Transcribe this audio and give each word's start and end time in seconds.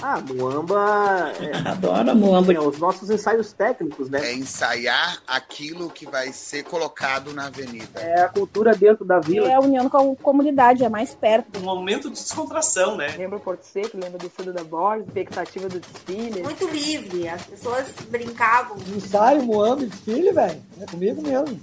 Ah, 0.00 0.20
Muamba. 0.20 1.32
É, 1.40 1.56
Adoro 1.68 2.14
Muamba. 2.14 2.52
É, 2.52 2.60
os 2.60 2.78
nossos 2.78 3.10
ensaios 3.10 3.52
técnicos, 3.52 4.08
né? 4.08 4.20
É 4.30 4.34
ensaiar 4.34 5.20
aquilo 5.26 5.90
que 5.90 6.06
vai 6.06 6.32
ser 6.32 6.64
colocado 6.64 7.32
na 7.32 7.46
avenida. 7.46 8.00
É 8.00 8.22
a 8.22 8.28
cultura 8.28 8.74
dentro 8.74 9.04
da 9.04 9.18
vila. 9.18 9.48
É 9.48 9.54
a 9.54 9.60
união 9.60 9.88
com 9.88 10.12
a 10.12 10.16
comunidade, 10.22 10.84
é 10.84 10.88
mais 10.88 11.14
perto. 11.14 11.58
Um 11.58 11.62
momento 11.62 12.08
de 12.08 12.14
descontração, 12.14 12.96
né? 12.96 13.08
Lembra 13.16 13.38
o 13.38 13.40
Porto 13.40 13.64
Seco, 13.64 13.96
lembra 13.96 14.18
do 14.18 14.30
Fundo 14.30 14.52
da 14.52 14.62
Borda, 14.62 15.04
expectativa 15.04 15.68
do 15.68 15.80
desfile. 15.80 16.42
Muito 16.42 16.68
livre, 16.68 17.28
as 17.28 17.42
pessoas 17.42 17.88
brincavam. 18.08 18.76
Ensaio, 18.94 19.42
Muamba, 19.42 19.84
desfile, 19.86 20.32
velho. 20.32 20.62
É 20.80 20.86
comigo 20.86 21.22
mesmo. 21.22 21.60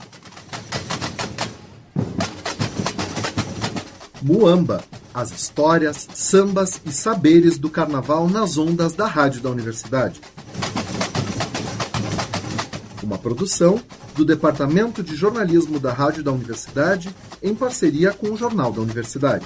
Muamba, 4.27 4.83
as 5.13 5.29
histórias, 5.29 6.07
sambas 6.15 6.81
e 6.83 6.91
saberes 6.91 7.59
do 7.59 7.69
carnaval 7.69 8.27
nas 8.27 8.57
ondas 8.57 8.93
da 8.93 9.05
Rádio 9.05 9.39
da 9.39 9.51
Universidade. 9.51 10.19
Uma 13.03 13.19
produção 13.19 13.79
do 14.15 14.25
Departamento 14.25 15.03
de 15.03 15.15
Jornalismo 15.15 15.79
da 15.79 15.93
Rádio 15.93 16.23
da 16.23 16.31
Universidade 16.31 17.15
em 17.39 17.53
parceria 17.53 18.13
com 18.13 18.31
o 18.31 18.35
Jornal 18.35 18.71
da 18.71 18.81
Universidade. 18.81 19.45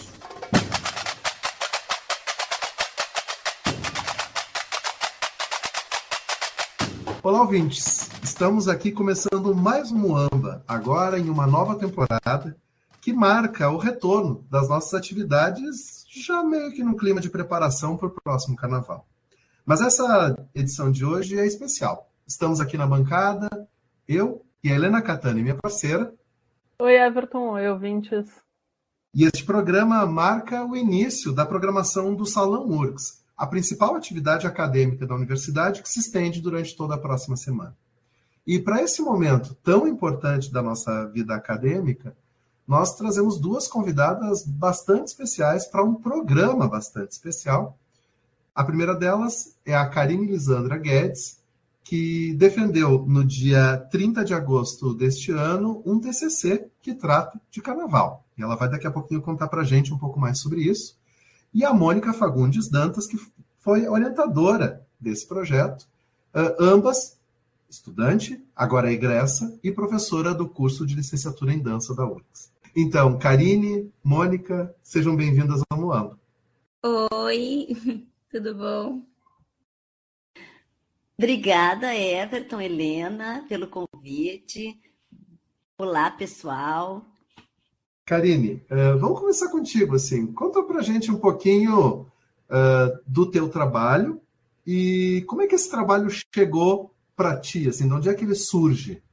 Olá, 7.21 7.41
ouvintes! 7.41 8.09
Estamos 8.23 8.69
aqui 8.69 8.93
começando 8.93 9.53
mais 9.53 9.91
um 9.91 9.97
Muamba, 9.97 10.63
agora 10.65 11.19
em 11.19 11.29
uma 11.29 11.45
nova 11.45 11.75
temporada 11.75 12.55
que 13.09 13.13
marca 13.13 13.71
o 13.71 13.77
retorno 13.77 14.45
das 14.51 14.69
nossas 14.69 14.93
atividades, 14.93 16.05
já 16.07 16.43
meio 16.43 16.71
que 16.71 16.83
no 16.83 16.95
clima 16.95 17.19
de 17.19 17.27
preparação 17.27 17.97
para 17.97 18.07
o 18.07 18.11
próximo 18.11 18.55
carnaval. 18.55 19.07
Mas 19.65 19.81
essa 19.81 20.37
edição 20.53 20.91
de 20.91 21.03
hoje 21.03 21.39
é 21.39 21.43
especial. 21.43 22.07
Estamos 22.27 22.61
aqui 22.61 22.77
na 22.77 22.85
bancada, 22.85 23.49
eu 24.07 24.45
e 24.63 24.71
a 24.71 24.75
Helena 24.75 25.01
Catani, 25.01 25.41
minha 25.41 25.55
parceira. 25.55 26.13
Oi, 26.77 26.93
Everton, 26.93 27.53
oi, 27.53 27.67
ouvintes. 27.67 28.29
E 29.11 29.23
este 29.23 29.43
programa 29.43 30.05
marca 30.05 30.63
o 30.63 30.75
início 30.75 31.33
da 31.33 31.47
programação 31.47 32.13
do 32.13 32.27
Salão 32.27 32.67
URGS, 32.69 33.23
a 33.35 33.47
principal 33.47 33.95
atividade 33.95 34.45
acadêmica 34.45 35.07
da 35.07 35.15
universidade 35.15 35.81
que 35.81 35.89
se 35.89 35.99
estende 35.99 36.39
durante 36.39 36.77
toda 36.77 36.93
a 36.93 36.99
próxima 36.99 37.35
semana. 37.35 37.75
E 38.45 38.59
para 38.59 38.83
esse 38.83 39.01
momento 39.01 39.55
tão 39.63 39.87
importante 39.87 40.53
da 40.53 40.61
nossa 40.61 41.07
vida 41.07 41.33
acadêmica, 41.33 42.15
nós 42.69 42.95
trazemos 42.95 43.39
duas 43.39 43.67
convidadas 43.67 44.45
bastante 44.45 45.07
especiais 45.07 45.65
para 45.65 45.83
um 45.83 45.95
programa 45.95 46.67
bastante 46.67 47.13
especial. 47.13 47.75
A 48.53 48.63
primeira 48.63 48.93
delas 48.93 49.55
é 49.65 49.73
a 49.75 49.89
Karine 49.89 50.27
Lisandra 50.27 50.77
Guedes, 50.77 51.39
que 51.83 52.31
defendeu 52.35 53.03
no 53.07 53.25
dia 53.25 53.75
30 53.89 54.23
de 54.23 54.35
agosto 54.35 54.93
deste 54.93 55.31
ano 55.31 55.81
um 55.83 55.99
TCC 55.99 56.69
que 56.79 56.93
trata 56.93 57.41
de 57.49 57.59
carnaval. 57.59 58.23
E 58.37 58.43
ela 58.43 58.55
vai 58.55 58.69
daqui 58.69 58.85
a 58.85 58.91
pouquinho 58.91 59.23
contar 59.23 59.47
para 59.47 59.61
a 59.61 59.65
gente 59.65 59.91
um 59.91 59.97
pouco 59.97 60.19
mais 60.19 60.37
sobre 60.37 60.61
isso. 60.61 60.95
E 61.51 61.65
a 61.65 61.73
Mônica 61.73 62.13
Fagundes 62.13 62.69
Dantas, 62.69 63.07
que 63.07 63.19
foi 63.57 63.87
orientadora 63.87 64.85
desse 64.99 65.25
projeto, 65.27 65.87
ambas 66.59 67.17
estudante, 67.67 68.43
agora 68.55 68.91
egressa, 68.91 69.57
e 69.63 69.71
professora 69.71 70.35
do 70.35 70.47
curso 70.47 70.85
de 70.85 70.95
licenciatura 70.95 71.51
em 71.53 71.59
dança 71.59 71.95
da 71.95 72.05
URGS. 72.05 72.51
Então, 72.75 73.17
Karine, 73.17 73.91
Mônica, 74.03 74.75
sejam 74.83 75.15
bem-vindas 75.15 75.61
ao 75.69 75.79
Moamba. 75.79 76.19
Oi, 76.83 77.67
tudo 78.29 78.55
bom? 78.55 79.01
Obrigada, 81.17 81.93
Everton, 81.93 82.61
Helena, 82.61 83.45
pelo 83.49 83.67
convite. 83.67 84.79
Olá, 85.77 86.11
pessoal. 86.11 87.05
Karine, 88.05 88.63
uh, 88.71 88.97
vamos 88.99 89.19
começar 89.19 89.49
contigo, 89.49 89.95
assim. 89.95 90.27
Conta 90.27 90.63
pra 90.63 90.81
gente 90.81 91.11
um 91.11 91.19
pouquinho 91.19 92.01
uh, 92.01 92.99
do 93.05 93.29
teu 93.29 93.49
trabalho 93.49 94.21
e 94.65 95.23
como 95.27 95.41
é 95.41 95.47
que 95.47 95.55
esse 95.55 95.69
trabalho 95.69 96.09
chegou 96.33 96.93
para 97.15 97.39
ti, 97.39 97.67
assim, 97.67 97.87
de 97.87 97.93
onde 97.93 98.09
é 98.09 98.13
que 98.13 98.23
ele 98.23 98.35
surge? 98.35 99.03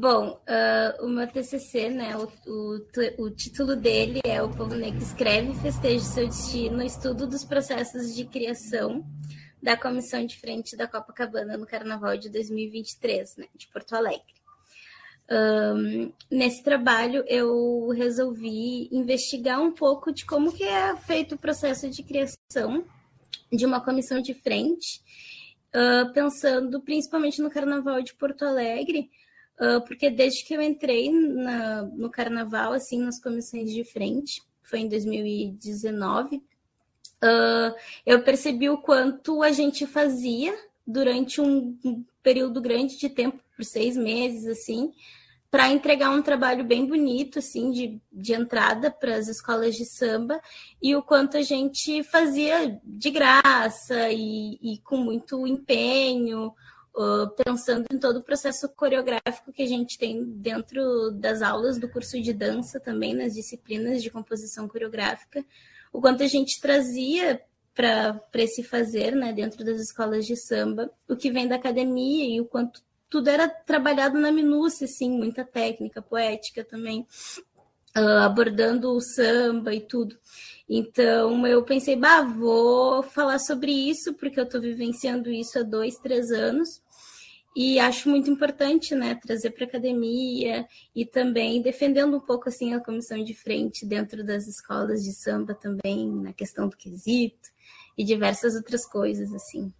Bom, 0.00 0.40
uh, 0.46 1.04
o 1.04 1.08
meu 1.08 1.26
TCC, 1.26 1.88
né, 1.90 2.16
o, 2.16 2.30
o, 2.46 3.24
o, 3.24 3.30
título 3.30 3.74
dele 3.74 4.20
é 4.24 4.40
O 4.40 4.48
Povo 4.48 4.76
Negro 4.76 5.02
Escreve 5.02 5.54
Festeja 5.54 6.04
Seu 6.04 6.28
Destino, 6.28 6.84
estudo 6.84 7.26
dos 7.26 7.44
processos 7.44 8.14
de 8.14 8.24
criação 8.24 9.04
da 9.60 9.76
comissão 9.76 10.24
de 10.24 10.38
frente 10.38 10.76
da 10.76 10.86
Copacabana 10.86 11.56
no 11.56 11.66
Carnaval 11.66 12.16
de 12.16 12.30
2023, 12.30 13.38
né, 13.38 13.46
de 13.56 13.66
Porto 13.72 13.96
Alegre. 13.96 14.22
Um, 15.28 16.12
nesse 16.30 16.62
trabalho, 16.62 17.24
eu 17.26 17.88
resolvi 17.88 18.88
investigar 18.92 19.60
um 19.60 19.72
pouco 19.72 20.12
de 20.12 20.24
como 20.24 20.52
que 20.52 20.62
é 20.62 20.94
feito 20.94 21.34
o 21.34 21.38
processo 21.38 21.90
de 21.90 22.04
criação 22.04 22.84
de 23.52 23.66
uma 23.66 23.84
comissão 23.84 24.22
de 24.22 24.32
frente, 24.32 25.02
uh, 25.74 26.12
pensando 26.12 26.80
principalmente 26.82 27.42
no 27.42 27.50
Carnaval 27.50 28.00
de 28.00 28.14
Porto 28.14 28.44
Alegre, 28.44 29.10
uh, 29.60 29.80
porque 29.86 30.10
desde 30.10 30.44
que 30.44 30.54
eu 30.54 30.62
entrei 30.62 31.10
na, 31.10 31.82
no 31.82 32.10
carnaval, 32.10 32.72
assim, 32.72 32.98
nas 32.98 33.20
comissões 33.20 33.72
de 33.72 33.84
frente, 33.84 34.42
foi 34.62 34.80
em 34.80 34.88
2019, 34.88 36.36
uh, 36.36 37.74
eu 38.04 38.22
percebi 38.22 38.68
o 38.68 38.78
quanto 38.78 39.42
a 39.42 39.50
gente 39.50 39.86
fazia 39.86 40.54
durante 40.86 41.40
um, 41.40 41.76
um 41.84 42.04
período 42.22 42.60
grande 42.60 42.96
de 42.96 43.08
tempo, 43.08 43.42
por 43.54 43.64
seis 43.64 43.96
meses, 43.96 44.46
assim, 44.46 44.92
para 45.50 45.70
entregar 45.70 46.10
um 46.10 46.22
trabalho 46.22 46.64
bem 46.64 46.86
bonito, 46.86 47.38
assim, 47.38 47.70
de, 47.70 48.00
de 48.12 48.34
entrada 48.34 48.90
para 48.90 49.16
as 49.16 49.28
escolas 49.28 49.76
de 49.76 49.84
samba, 49.84 50.40
e 50.80 50.94
o 50.94 51.02
quanto 51.02 51.36
a 51.36 51.42
gente 51.42 52.02
fazia 52.02 52.78
de 52.84 53.10
graça 53.10 54.10
e, 54.10 54.58
e 54.60 54.78
com 54.84 54.98
muito 54.98 55.46
empenho, 55.46 56.52
uh, 56.98 57.30
pensando 57.44 57.86
em 57.92 57.98
todo 57.98 58.18
o 58.18 58.22
processo 58.22 58.68
coreográfico 58.68 59.52
que 59.52 59.62
a 59.62 59.66
gente 59.66 59.96
tem 59.96 60.24
dentro 60.24 61.12
das 61.12 61.40
aulas 61.40 61.78
do 61.78 61.88
curso 61.88 62.20
de 62.20 62.32
dança 62.32 62.80
também, 62.80 63.14
nas 63.14 63.34
disciplinas 63.34 64.02
de 64.02 64.10
composição 64.10 64.66
coreográfica, 64.66 65.44
o 65.92 66.00
quanto 66.00 66.22
a 66.22 66.26
gente 66.26 66.60
trazia 66.60 67.40
para 67.72 68.20
esse 68.34 68.64
fazer, 68.64 69.14
né, 69.14 69.32
dentro 69.32 69.64
das 69.64 69.80
escolas 69.80 70.26
de 70.26 70.36
samba, 70.36 70.90
o 71.08 71.14
que 71.14 71.30
vem 71.30 71.46
da 71.46 71.54
academia 71.54 72.26
e 72.26 72.40
o 72.40 72.44
quanto 72.44 72.82
tudo 73.08 73.28
era 73.28 73.48
trabalhado 73.48 74.18
na 74.18 74.32
minúcia, 74.32 74.84
assim, 74.84 75.08
muita 75.10 75.44
técnica 75.44 76.02
poética 76.02 76.64
também, 76.64 77.06
uh, 77.96 78.24
abordando 78.24 78.90
o 78.90 79.00
samba 79.00 79.72
e 79.72 79.80
tudo. 79.80 80.18
Então 80.68 81.46
eu 81.46 81.62
pensei, 81.62 81.96
bah, 81.96 82.20
vou 82.20 83.02
falar 83.02 83.38
sobre 83.38 83.72
isso, 83.72 84.12
porque 84.14 84.38
eu 84.38 84.44
estou 84.44 84.60
vivenciando 84.60 85.30
isso 85.30 85.58
há 85.58 85.62
dois, 85.62 85.96
três 85.96 86.30
anos. 86.30 86.82
E 87.56 87.80
acho 87.80 88.08
muito 88.08 88.30
importante, 88.30 88.94
né, 88.94 89.14
trazer 89.14 89.50
para 89.50 89.64
a 89.64 89.68
academia 89.68 90.66
e 90.94 91.04
também 91.04 91.60
defendendo 91.60 92.16
um 92.16 92.20
pouco 92.20 92.48
assim 92.48 92.74
a 92.74 92.80
comissão 92.80 93.22
de 93.22 93.34
frente 93.34 93.84
dentro 93.84 94.24
das 94.24 94.46
escolas 94.46 95.02
de 95.02 95.12
samba 95.12 95.54
também, 95.54 96.10
na 96.10 96.32
questão 96.32 96.68
do 96.68 96.76
quesito 96.76 97.48
e 97.96 98.04
diversas 98.04 98.54
outras 98.54 98.86
coisas 98.86 99.34
assim. 99.34 99.72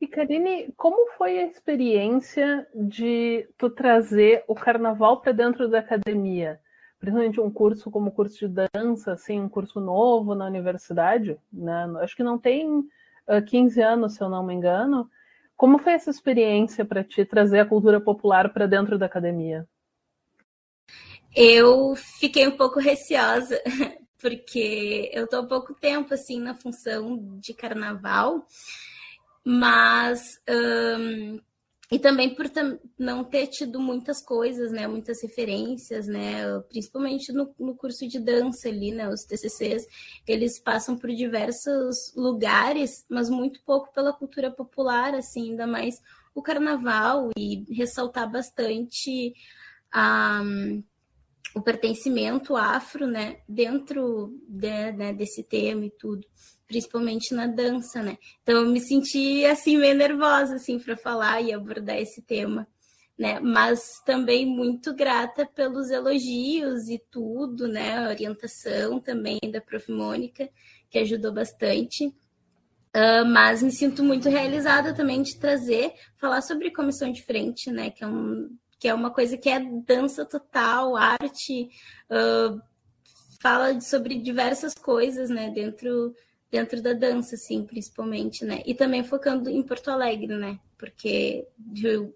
E 0.00 0.06
Karine, 0.06 0.72
como 0.76 1.10
foi 1.16 1.38
a 1.38 1.46
experiência 1.46 2.66
de 2.74 3.48
tu 3.56 3.70
trazer 3.70 4.44
o 4.46 4.54
carnaval 4.54 5.20
para 5.20 5.32
dentro 5.32 5.68
da 5.68 5.78
academia? 5.78 6.60
Principalmente 6.98 7.40
um 7.40 7.50
curso 7.50 7.90
como 7.90 8.10
curso 8.10 8.46
de 8.46 8.68
dança, 8.74 9.12
assim, 9.12 9.40
um 9.40 9.48
curso 9.48 9.80
novo 9.80 10.34
na 10.34 10.46
universidade, 10.46 11.38
né? 11.50 11.86
Acho 12.00 12.14
que 12.14 12.22
não 12.22 12.38
tem 12.38 12.68
uh, 12.78 13.42
15 13.46 13.80
anos, 13.80 14.14
se 14.14 14.22
eu 14.22 14.28
não 14.28 14.44
me 14.44 14.52
engano. 14.52 15.08
Como 15.56 15.78
foi 15.78 15.94
essa 15.94 16.10
experiência 16.10 16.84
para 16.84 17.02
ti 17.02 17.24
trazer 17.24 17.60
a 17.60 17.66
cultura 17.66 18.00
popular 18.00 18.52
para 18.52 18.66
dentro 18.66 18.98
da 18.98 19.06
academia? 19.06 19.66
Eu 21.34 21.94
fiquei 21.96 22.46
um 22.46 22.56
pouco 22.56 22.78
receosa, 22.78 23.60
porque 24.20 25.10
eu 25.12 25.24
estou 25.24 25.40
há 25.40 25.46
pouco 25.46 25.74
tempo 25.74 26.12
assim 26.14 26.40
na 26.40 26.54
função 26.54 27.38
de 27.38 27.54
carnaval, 27.54 28.46
mas 29.44 30.40
um, 30.48 31.40
e 31.90 31.98
também 31.98 32.34
por 32.34 32.46
não 32.98 33.22
ter 33.22 33.46
tido 33.46 33.78
muitas 33.78 34.20
coisas, 34.20 34.72
né, 34.72 34.88
muitas 34.88 35.22
referências, 35.22 36.06
né, 36.06 36.42
principalmente 36.68 37.32
no, 37.32 37.54
no, 37.58 37.76
curso 37.76 38.08
de 38.08 38.18
dança 38.18 38.68
ali, 38.68 38.90
né, 38.90 39.08
os 39.08 39.24
TCCs, 39.24 39.86
eles 40.26 40.58
passam 40.58 40.98
por 40.98 41.10
diversos 41.10 42.12
lugares, 42.16 43.04
mas 43.08 43.30
muito 43.30 43.62
pouco 43.64 43.92
pela 43.92 44.12
cultura 44.12 44.50
popular, 44.50 45.14
assim, 45.14 45.50
ainda 45.50 45.66
mais 45.66 46.00
o 46.34 46.42
carnaval 46.42 47.30
e 47.36 47.64
ressaltar 47.72 48.30
bastante 48.30 49.32
a, 49.92 50.42
o 51.54 51.60
pertencimento 51.60 52.56
afro, 52.56 53.06
né, 53.06 53.38
dentro 53.48 54.38
de, 54.48 54.92
né, 54.92 55.12
desse 55.12 55.42
tema 55.42 55.86
e 55.86 55.90
tudo, 55.90 56.26
principalmente 56.66 57.34
na 57.34 57.46
dança, 57.46 58.02
né. 58.02 58.18
Então 58.42 58.62
eu 58.62 58.70
me 58.70 58.80
senti 58.80 59.44
assim 59.46 59.78
meio 59.78 59.94
nervosa 59.94 60.56
assim 60.56 60.78
para 60.78 60.96
falar 60.96 61.40
e 61.40 61.52
abordar 61.52 61.96
esse 61.96 62.20
tema, 62.22 62.66
né, 63.18 63.40
mas 63.40 64.02
também 64.04 64.44
muito 64.44 64.94
grata 64.94 65.46
pelos 65.46 65.90
elogios 65.90 66.88
e 66.88 66.98
tudo, 67.10 67.66
né, 67.66 67.98
a 67.98 68.08
orientação 68.08 69.00
também 69.00 69.38
da 69.50 69.60
Prof. 69.60 69.90
Mônica, 69.90 70.50
que 70.90 70.98
ajudou 70.98 71.32
bastante. 71.32 72.06
Uh, 72.94 73.26
mas 73.26 73.62
me 73.62 73.70
sinto 73.70 74.02
muito 74.02 74.28
realizada 74.28 74.94
também 74.94 75.22
de 75.22 75.38
trazer, 75.38 75.92
falar 76.16 76.40
sobre 76.40 76.70
comissão 76.70 77.12
de 77.12 77.22
frente, 77.22 77.70
né, 77.70 77.90
que 77.90 78.02
é 78.02 78.06
um 78.06 78.48
que 78.86 78.90
é 78.90 78.94
uma 78.94 79.10
coisa 79.10 79.36
que 79.36 79.48
é 79.48 79.58
dança 79.58 80.24
total, 80.24 80.94
arte, 80.94 81.68
uh, 82.08 82.62
fala 83.40 83.80
sobre 83.80 84.16
diversas 84.16 84.74
coisas, 84.74 85.28
né, 85.28 85.50
dentro, 85.50 86.14
dentro 86.48 86.80
da 86.80 86.92
dança, 86.92 87.34
assim, 87.34 87.66
principalmente, 87.66 88.44
né, 88.44 88.62
e 88.64 88.76
também 88.76 89.02
focando 89.02 89.50
em 89.50 89.60
Porto 89.60 89.90
Alegre, 89.90 90.36
né, 90.36 90.60
porque 90.78 91.48
do, 91.58 92.14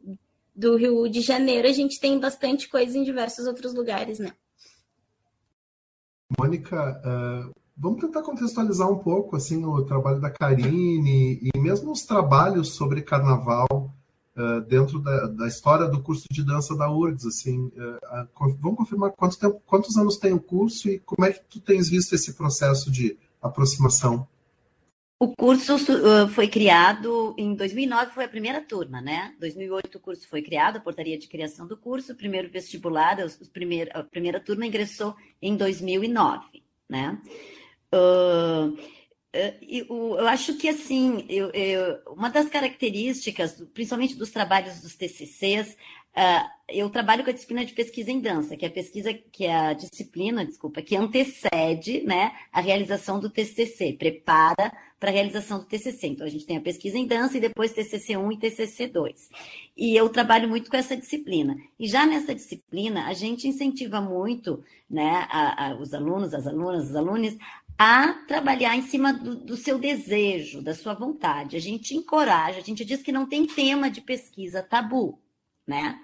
do 0.54 0.76
Rio 0.76 1.08
de 1.08 1.20
Janeiro 1.20 1.66
a 1.66 1.72
gente 1.72 1.98
tem 1.98 2.20
bastante 2.20 2.68
coisa 2.68 2.96
em 2.96 3.02
diversos 3.02 3.48
outros 3.48 3.74
lugares, 3.74 4.20
né. 4.20 4.30
Mônica, 6.38 7.02
uh, 7.04 7.52
vamos 7.76 8.00
tentar 8.00 8.22
contextualizar 8.22 8.88
um 8.88 8.98
pouco, 9.00 9.34
assim, 9.34 9.64
o 9.64 9.84
trabalho 9.84 10.20
da 10.20 10.30
Karine 10.30 11.40
e 11.52 11.58
mesmo 11.58 11.90
os 11.90 12.02
trabalhos 12.02 12.74
sobre 12.76 13.02
carnaval, 13.02 13.92
uh, 14.40 14.60
dentro 14.62 14.98
da, 14.98 15.26
da, 15.26 15.46
história 15.46 15.86
do 15.86 16.02
curso 16.02 16.24
de 16.30 16.42
dança 16.42 16.74
da 16.76 16.90
URGS, 16.90 17.26
assim, 17.26 17.66
uh, 17.66 18.56
vamos 18.58 18.78
confirmar 18.78 19.10
quanto 19.12 19.38
tempo, 19.38 19.60
quantos 19.66 19.96
anos 19.96 20.16
tem 20.16 20.32
o 20.32 20.40
curso 20.40 20.88
e 20.88 20.98
como 21.00 21.24
é 21.24 21.32
que 21.32 21.40
tu 21.48 21.60
tens 21.60 21.88
visto 21.88 22.14
esse 22.14 22.32
processo 22.34 22.90
de 22.90 23.18
aproximação? 23.42 24.26
O 25.22 25.36
curso 25.36 25.76
foi 26.30 26.48
criado 26.48 27.34
em 27.36 27.54
2009, 27.54 28.12
foi 28.12 28.24
a 28.24 28.28
primeira 28.28 28.62
turma, 28.62 29.02
né? 29.02 29.34
2008 29.38 29.98
o 29.98 30.00
curso 30.00 30.26
foi 30.26 30.40
criado, 30.40 30.78
a 30.78 30.80
portaria 30.80 31.18
de 31.18 31.28
criação 31.28 31.66
do 31.66 31.76
curso, 31.76 32.12
o 32.12 32.16
primeiro 32.16 32.48
vestibular, 32.48 33.18
os, 33.18 33.38
os 33.38 33.46
primeir, 33.46 33.90
a 33.92 34.02
primeira 34.02 34.40
turma 34.40 34.64
ingressou 34.64 35.14
em 35.42 35.54
2009, 35.58 36.62
né? 36.88 37.20
Uh, 37.94 38.78
eu 39.32 40.26
acho 40.26 40.56
que 40.56 40.68
assim, 40.68 41.24
eu, 41.28 41.50
eu, 41.50 41.98
uma 42.08 42.28
das 42.28 42.48
características, 42.48 43.62
principalmente 43.72 44.16
dos 44.16 44.30
trabalhos 44.30 44.80
dos 44.80 44.96
TCCs, 44.96 45.76
uh, 46.16 46.50
eu 46.68 46.90
trabalho 46.90 47.22
com 47.22 47.30
a 47.30 47.32
disciplina 47.32 47.64
de 47.64 47.72
pesquisa 47.72 48.10
em 48.10 48.20
dança, 48.20 48.56
que 48.56 48.64
é 48.64 48.68
a 48.68 48.72
pesquisa, 48.72 49.12
que 49.12 49.44
é 49.44 49.54
a 49.54 49.72
disciplina, 49.72 50.44
desculpa, 50.44 50.82
que 50.82 50.96
antecede, 50.96 52.02
né, 52.02 52.32
a 52.52 52.60
realização 52.60 53.20
do 53.20 53.30
TCC, 53.30 53.92
prepara 53.92 54.72
para 55.00 55.10
a 55.10 55.12
realização 55.14 55.58
do 55.58 55.64
TCC. 55.64 56.08
Então 56.08 56.26
a 56.26 56.30
gente 56.30 56.44
tem 56.44 56.58
a 56.58 56.60
pesquisa 56.60 56.98
em 56.98 57.06
dança 57.06 57.38
e 57.38 57.40
depois 57.40 57.72
TCC 57.72 58.18
1 58.18 58.32
e 58.32 58.36
TCC 58.36 58.86
2. 58.86 59.30
E 59.74 59.96
eu 59.96 60.08
trabalho 60.10 60.46
muito 60.46 60.70
com 60.70 60.76
essa 60.76 60.94
disciplina. 60.94 61.56
E 61.78 61.88
já 61.88 62.04
nessa 62.04 62.34
disciplina 62.34 63.06
a 63.06 63.14
gente 63.14 63.48
incentiva 63.48 64.00
muito, 64.00 64.62
né, 64.88 65.26
a, 65.30 65.68
a, 65.68 65.74
os 65.76 65.94
alunos, 65.94 66.34
as 66.34 66.46
alunas, 66.46 66.90
os 66.90 66.94
alunos 66.94 67.36
a 67.82 68.12
trabalhar 68.28 68.76
em 68.76 68.82
cima 68.82 69.10
do, 69.10 69.34
do, 69.34 69.56
seu 69.56 69.78
desejo, 69.78 70.60
da 70.60 70.74
sua 70.74 70.92
vontade. 70.92 71.56
A 71.56 71.58
gente 71.58 71.96
encoraja, 71.96 72.58
a 72.58 72.62
gente 72.62 72.84
diz 72.84 73.02
que 73.02 73.10
não 73.10 73.24
tem 73.24 73.46
tema 73.46 73.90
de 73.90 74.02
pesquisa 74.02 74.62
tabu, 74.62 75.18
né? 75.66 75.98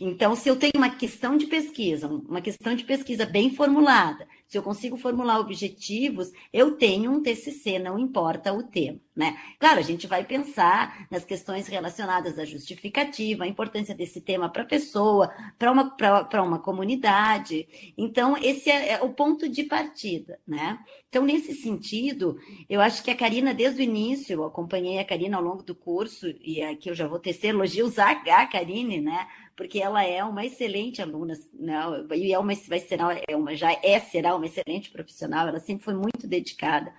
Então, 0.00 0.34
se 0.34 0.48
eu 0.48 0.56
tenho 0.56 0.72
uma 0.76 0.90
questão 0.90 1.36
de 1.36 1.46
pesquisa, 1.46 2.06
uma 2.08 2.40
questão 2.40 2.74
de 2.74 2.84
pesquisa 2.84 3.24
bem 3.24 3.54
formulada, 3.54 4.26
se 4.46 4.56
eu 4.56 4.62
consigo 4.62 4.96
formular 4.96 5.40
objetivos, 5.40 6.30
eu 6.52 6.76
tenho 6.76 7.10
um 7.10 7.22
TCC, 7.22 7.78
não 7.78 7.98
importa 7.98 8.52
o 8.52 8.62
tema, 8.62 9.00
né? 9.14 9.36
Claro, 9.58 9.78
a 9.78 9.82
gente 9.82 10.06
vai 10.06 10.24
pensar 10.24 11.06
nas 11.10 11.24
questões 11.24 11.66
relacionadas 11.66 12.38
à 12.38 12.44
justificativa, 12.44 13.44
a 13.44 13.48
importância 13.48 13.94
desse 13.94 14.20
tema 14.20 14.48
para 14.48 14.62
a 14.62 14.66
pessoa, 14.66 15.32
para 15.58 15.72
uma, 15.72 15.90
para 15.90 16.42
uma 16.42 16.58
comunidade. 16.58 17.66
Então, 17.96 18.36
esse 18.36 18.70
é, 18.70 18.92
é 18.92 19.02
o 19.02 19.12
ponto 19.12 19.48
de 19.48 19.64
partida, 19.64 20.38
né? 20.46 20.78
Então, 21.08 21.24
nesse 21.24 21.54
sentido, 21.54 22.38
eu 22.68 22.80
acho 22.80 23.02
que 23.02 23.10
a 23.10 23.16
Karina, 23.16 23.54
desde 23.54 23.80
o 23.80 23.84
início, 23.84 24.34
eu 24.34 24.44
acompanhei 24.44 24.98
a 24.98 25.04
Karina 25.04 25.38
ao 25.38 25.42
longo 25.42 25.62
do 25.62 25.74
curso, 25.74 26.26
e 26.40 26.60
aqui 26.62 26.90
eu 26.90 26.94
já 26.94 27.08
vou 27.08 27.18
tecer 27.18 27.48
elogios 27.48 27.98
a 27.98 28.14
Karine, 28.46 29.00
né? 29.00 29.26
Porque 29.56 29.80
ela 29.80 30.04
é 30.04 30.22
uma 30.22 30.44
excelente 30.44 31.00
aluna, 31.00 31.34
né? 31.54 31.80
e 32.14 32.32
é 32.32 32.38
uma, 32.38 32.52
vai 32.68 32.78
ser, 32.78 32.98
é 33.26 33.34
uma, 33.34 33.56
já 33.56 33.72
é, 33.82 33.98
será 33.98 34.36
uma 34.36 34.44
excelente 34.44 34.90
profissional, 34.90 35.48
ela 35.48 35.58
sempre 35.58 35.84
foi 35.84 35.94
muito 35.94 36.26
dedicada. 36.26 36.92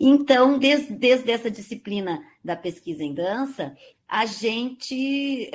Então, 0.00 0.58
desde, 0.58 0.94
desde 0.94 1.30
essa 1.30 1.50
disciplina 1.50 2.20
da 2.44 2.56
pesquisa 2.56 3.04
em 3.04 3.14
dança, 3.14 3.76
a 4.08 4.26
gente, 4.26 5.50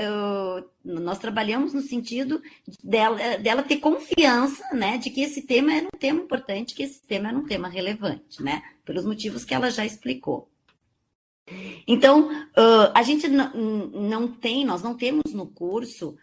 nós 0.84 1.20
trabalhamos 1.20 1.74
no 1.74 1.82
sentido 1.82 2.42
dela, 2.82 3.38
dela 3.38 3.62
ter 3.62 3.78
confiança, 3.78 4.64
né, 4.74 4.98
de 4.98 5.10
que 5.10 5.22
esse 5.22 5.42
tema 5.44 5.74
era 5.74 5.86
um 5.86 6.00
tema 6.00 6.22
importante, 6.22 6.74
que 6.74 6.82
esse 6.82 7.06
tema 7.06 7.28
era 7.28 7.38
um 7.38 7.46
tema 7.46 7.68
relevante, 7.68 8.42
né, 8.42 8.64
pelos 8.86 9.06
motivos 9.06 9.44
que 9.44 9.54
ela 9.54 9.70
já 9.70 9.86
explicou. 9.86 10.50
Então, 11.88 12.30
uh, 12.32 12.92
a 12.94 13.04
gente 13.04 13.28
não 13.28 14.28
tem, 14.28 14.66
nós 14.66 14.82
não 14.82 14.96
temos 14.96 15.34
no 15.34 15.48
curso 15.48 16.18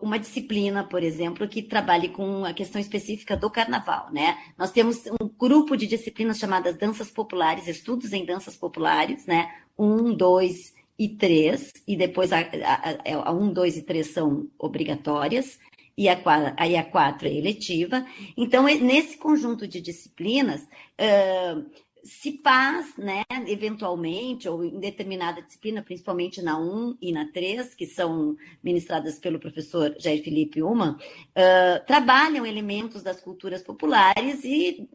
uma 0.00 0.18
disciplina, 0.18 0.84
por 0.84 1.02
exemplo, 1.02 1.48
que 1.48 1.62
trabalhe 1.62 2.08
com 2.08 2.44
a 2.44 2.52
questão 2.52 2.80
específica 2.80 3.36
do 3.36 3.50
carnaval, 3.50 4.08
né? 4.12 4.38
Nós 4.56 4.70
temos 4.70 5.02
um 5.20 5.28
grupo 5.28 5.76
de 5.76 5.86
disciplinas 5.86 6.38
chamadas 6.38 6.78
danças 6.78 7.10
populares, 7.10 7.66
estudos 7.66 8.12
em 8.12 8.24
danças 8.24 8.56
populares, 8.56 9.26
né? 9.26 9.50
Um, 9.76 10.14
dois 10.14 10.74
e 10.98 11.08
três, 11.08 11.72
e 11.88 11.96
depois 11.96 12.32
a, 12.32 12.40
a, 12.40 13.30
a 13.30 13.32
um, 13.32 13.52
dois 13.52 13.76
e 13.76 13.82
três 13.82 14.08
são 14.08 14.48
obrigatórias, 14.58 15.58
e 15.96 16.08
a, 16.08 16.18
aí 16.56 16.76
a 16.76 16.84
quatro 16.84 17.26
é 17.26 17.32
eletiva. 17.32 18.06
Então, 18.36 18.64
nesse 18.64 19.18
conjunto 19.18 19.66
de 19.66 19.80
disciplinas, 19.80 20.62
uh, 20.62 21.66
se 22.02 22.40
faz, 22.42 22.96
né, 22.96 23.22
eventualmente, 23.46 24.48
ou 24.48 24.64
em 24.64 24.78
determinada 24.78 25.42
disciplina, 25.42 25.82
principalmente 25.82 26.42
na 26.42 26.58
1 26.58 26.96
e 27.00 27.12
na 27.12 27.30
3, 27.30 27.74
que 27.74 27.86
são 27.86 28.36
ministradas 28.62 29.18
pelo 29.18 29.38
professor 29.38 29.94
Jair 29.98 30.22
Felipe 30.22 30.62
Uma, 30.62 30.96
uh, 30.96 31.86
trabalham 31.86 32.46
elementos 32.46 33.02
das 33.02 33.20
culturas 33.20 33.62
populares 33.62 34.44
e, 34.44 34.88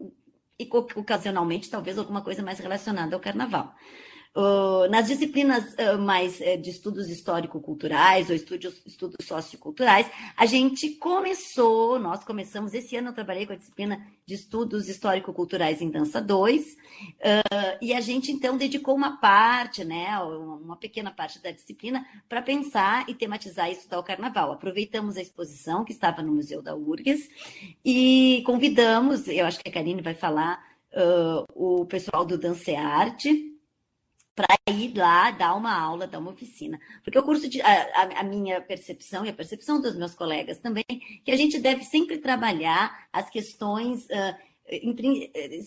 e, 0.59 0.69
ocasionalmente, 0.95 1.69
talvez 1.69 1.97
alguma 1.97 2.21
coisa 2.21 2.42
mais 2.42 2.59
relacionada 2.59 3.16
ao 3.16 3.21
carnaval. 3.21 3.74
Uh, 4.37 4.89
nas 4.89 5.07
disciplinas 5.07 5.63
uh, 5.75 5.97
mais 5.97 6.42
uh, 6.42 6.61
de 6.61 6.69
estudos 6.69 7.09
histórico-culturais 7.09 8.30
ou 8.30 8.35
estudos, 8.35 8.81
estudos 8.85 9.25
socioculturais, 9.25 10.11
a 10.35 10.45
gente 10.45 10.89
começou, 10.95 11.97
nós 11.97 12.21
começamos, 12.25 12.73
esse 12.73 12.97
ano 12.97 13.07
eu 13.07 13.13
trabalhei 13.13 13.45
com 13.45 13.54
a 13.54 13.56
disciplina 13.56 14.06
de 14.25 14.33
estudos 14.33 14.89
histórico-culturais 14.89 15.81
em 15.81 15.89
dança 15.89 16.19
2, 16.19 16.75
e 17.81 17.94
a 17.94 18.01
gente 18.01 18.30
então 18.30 18.57
dedicou 18.57 18.94
uma 18.94 19.21
parte, 19.21 19.85
né, 19.85 20.19
uma 20.19 20.75
pequena 20.75 21.11
parte 21.11 21.42
da 21.42 21.51
disciplina, 21.51 22.06
para 22.27 22.42
pensar 22.42 23.07
e 23.07 23.13
tematizar 23.13 23.71
isso 23.71 23.87
ao 23.95 24.04
carnaval. 24.04 24.51
Aproveitamos 24.51 25.15
a 25.15 25.21
exposição 25.21 25.85
que 25.85 25.94
estava 25.94 26.21
no 26.21 26.33
Museu 26.33 26.61
da 26.61 26.75
URGS 26.75 27.30
e 27.85 28.44
convidamos, 28.45 29.30
eu 29.30 29.45
acho 29.45 29.59
que 29.59 29.69
a 29.69 29.71
Karine 29.71 30.01
vai 30.01 30.15
falar, 30.15 30.61
o 31.54 31.85
pessoal 31.85 32.25
do 32.25 32.37
Dancearte, 32.37 33.55
para 34.35 34.56
ir 34.69 34.94
lá 34.97 35.31
dar 35.31 35.56
uma 35.56 35.73
aula, 35.73 36.06
dar 36.06 36.19
uma 36.19 36.31
oficina. 36.31 36.80
Porque 37.04 37.18
o 37.18 37.23
curso 37.23 37.47
de. 37.49 37.61
A, 37.61 38.19
a, 38.19 38.23
minha 38.23 38.59
percepção 38.59 39.25
e 39.25 39.30
a 39.30 39.33
percepção 39.33 39.81
dos 39.81 39.95
meus 39.95 40.13
colegas 40.13 40.57
também, 40.57 40.85
que 41.23 41.31
a 41.31 41.37
gente 41.37 41.57
deve 41.59 41.83
sempre 41.83 42.18
trabalhar 42.18 43.07
as 43.13 43.30
questões. 43.30 44.06
Uh, 44.06 44.44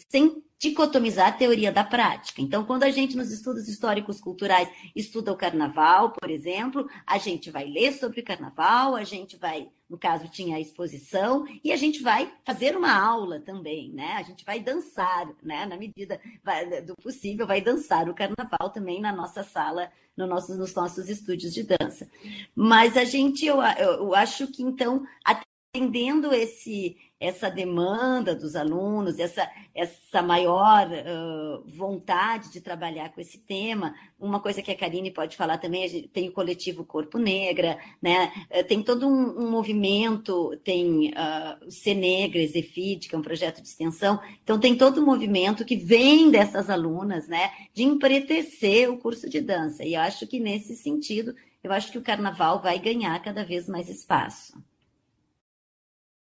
sem 0.08 0.42
dicotomizar 0.58 1.28
a 1.28 1.32
teoria 1.32 1.70
da 1.70 1.84
prática. 1.84 2.42
Então, 2.42 2.64
quando 2.64 2.82
a 2.82 2.90
gente, 2.90 3.16
nos 3.16 3.30
estudos 3.30 3.68
históricos 3.68 4.20
culturais, 4.20 4.68
estuda 4.94 5.32
o 5.32 5.36
carnaval, 5.36 6.10
por 6.10 6.28
exemplo, 6.28 6.88
a 7.06 7.16
gente 7.16 7.48
vai 7.50 7.66
ler 7.66 7.92
sobre 7.92 8.20
o 8.20 8.24
carnaval, 8.24 8.96
a 8.96 9.04
gente 9.04 9.36
vai, 9.36 9.68
no 9.88 9.96
caso, 9.96 10.28
tinha 10.28 10.56
a 10.56 10.60
exposição, 10.60 11.46
e 11.62 11.70
a 11.70 11.76
gente 11.76 12.02
vai 12.02 12.32
fazer 12.44 12.76
uma 12.76 12.92
aula 12.92 13.38
também, 13.38 13.92
né? 13.92 14.14
A 14.14 14.22
gente 14.22 14.44
vai 14.44 14.58
dançar, 14.58 15.28
né? 15.44 15.64
Na 15.64 15.76
medida 15.76 16.20
do 16.84 16.96
possível, 16.96 17.46
vai 17.46 17.60
dançar 17.60 18.08
o 18.08 18.14
carnaval 18.14 18.70
também 18.70 19.00
na 19.00 19.12
nossa 19.12 19.44
sala, 19.44 19.92
no 20.16 20.26
nosso, 20.26 20.56
nos 20.56 20.74
nossos 20.74 21.08
estúdios 21.08 21.54
de 21.54 21.62
dança. 21.62 22.10
Mas 22.52 22.96
a 22.96 23.04
gente, 23.04 23.46
eu, 23.46 23.58
eu 23.62 24.12
acho 24.12 24.48
que, 24.48 24.64
então, 24.64 25.06
atendendo 25.24 26.32
esse, 26.34 26.96
essa 27.20 27.50
demanda 27.50 28.34
dos 28.34 28.54
alunos, 28.54 29.18
essa, 29.18 29.48
essa 29.74 30.22
maior 30.22 30.88
uh, 30.88 31.68
vontade 31.68 32.52
de 32.52 32.60
trabalhar 32.60 33.10
com 33.10 33.20
esse 33.20 33.38
tema. 33.38 33.94
Uma 34.20 34.40
coisa 34.40 34.62
que 34.62 34.70
a 34.70 34.76
Karine 34.76 35.10
pode 35.10 35.36
falar 35.36 35.58
também, 35.58 36.08
tem 36.12 36.28
o 36.28 36.32
coletivo 36.32 36.84
Corpo 36.84 37.18
Negra, 37.18 37.78
né? 38.00 38.32
tem 38.68 38.82
todo 38.82 39.06
um, 39.06 39.44
um 39.46 39.50
movimento, 39.50 40.56
tem 40.62 41.08
uh, 41.08 41.66
o 41.66 41.70
C 41.70 41.92
Negra, 41.92 42.40
Exefid, 42.40 43.08
que 43.08 43.14
é 43.14 43.18
um 43.18 43.22
projeto 43.22 43.60
de 43.60 43.68
extensão, 43.68 44.20
então 44.42 44.58
tem 44.58 44.76
todo 44.76 45.00
um 45.00 45.04
movimento 45.04 45.64
que 45.64 45.76
vem 45.76 46.30
dessas 46.30 46.70
alunas, 46.70 47.28
né, 47.28 47.50
de 47.74 47.82
empretecer 47.82 48.90
o 48.90 48.98
curso 48.98 49.28
de 49.28 49.40
dança, 49.40 49.84
e 49.84 49.94
eu 49.94 50.00
acho 50.00 50.26
que 50.26 50.38
nesse 50.38 50.76
sentido, 50.76 51.34
eu 51.62 51.72
acho 51.72 51.90
que 51.90 51.98
o 51.98 52.02
carnaval 52.02 52.60
vai 52.60 52.78
ganhar 52.78 53.20
cada 53.22 53.44
vez 53.44 53.68
mais 53.68 53.88
espaço. 53.88 54.58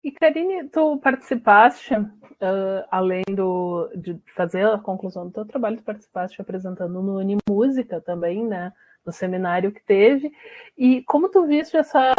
E 0.08 0.12
Karine, 0.14 0.70
tu 0.70 0.98
participaste, 1.00 1.94
uh, 1.94 2.88
além 2.90 3.26
do, 3.36 3.92
de 3.94 4.18
fazer 4.38 4.66
a 4.66 4.78
conclusão 4.78 5.26
do 5.26 5.34
teu 5.34 5.44
trabalho, 5.44 5.76
tu 5.76 5.84
participaste 5.84 6.42
apresentando 6.42 7.02
no 7.02 7.18
Unimúsica 7.18 8.00
também, 8.00 8.46
né? 8.48 8.72
No 9.06 9.12
seminário 9.12 9.70
que 9.70 9.84
teve. 9.84 10.32
E 10.78 11.04
como 11.04 11.28
tu 11.28 11.46
viste 11.46 11.76
essa, 11.76 12.14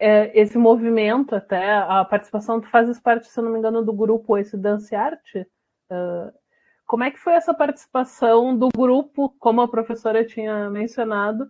é, 0.00 0.36
esse 0.36 0.58
movimento 0.58 1.36
até, 1.36 1.74
a 1.74 2.04
participação, 2.04 2.60
tu 2.60 2.68
fazes 2.70 2.98
parte, 2.98 3.28
se 3.28 3.40
não 3.40 3.52
me 3.52 3.58
engano, 3.60 3.84
do 3.84 3.92
grupo 3.92 4.36
esse 4.36 4.56
Dance 4.56 4.92
Art? 4.92 5.22
Uh, 5.36 6.32
como 6.86 7.04
é 7.04 7.12
que 7.12 7.20
foi 7.20 7.34
essa 7.34 7.54
participação 7.54 8.58
do 8.58 8.68
grupo, 8.76 9.32
como 9.38 9.60
a 9.60 9.68
professora 9.68 10.24
tinha 10.24 10.68
mencionado, 10.70 11.44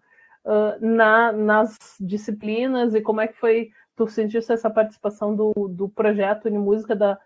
uh, 0.44 0.86
na, 0.86 1.32
nas 1.32 1.78
disciplinas 1.98 2.94
e 2.94 3.00
como 3.00 3.22
é 3.22 3.26
que 3.26 3.40
foi 3.40 3.70
tu 3.96 4.06
sentiste 4.06 4.52
essa 4.52 4.70
participação 4.70 5.34
do, 5.34 5.52
do 5.68 5.88
projeto 5.88 6.44
Unimúsica 6.44 6.94
da, 6.94 7.18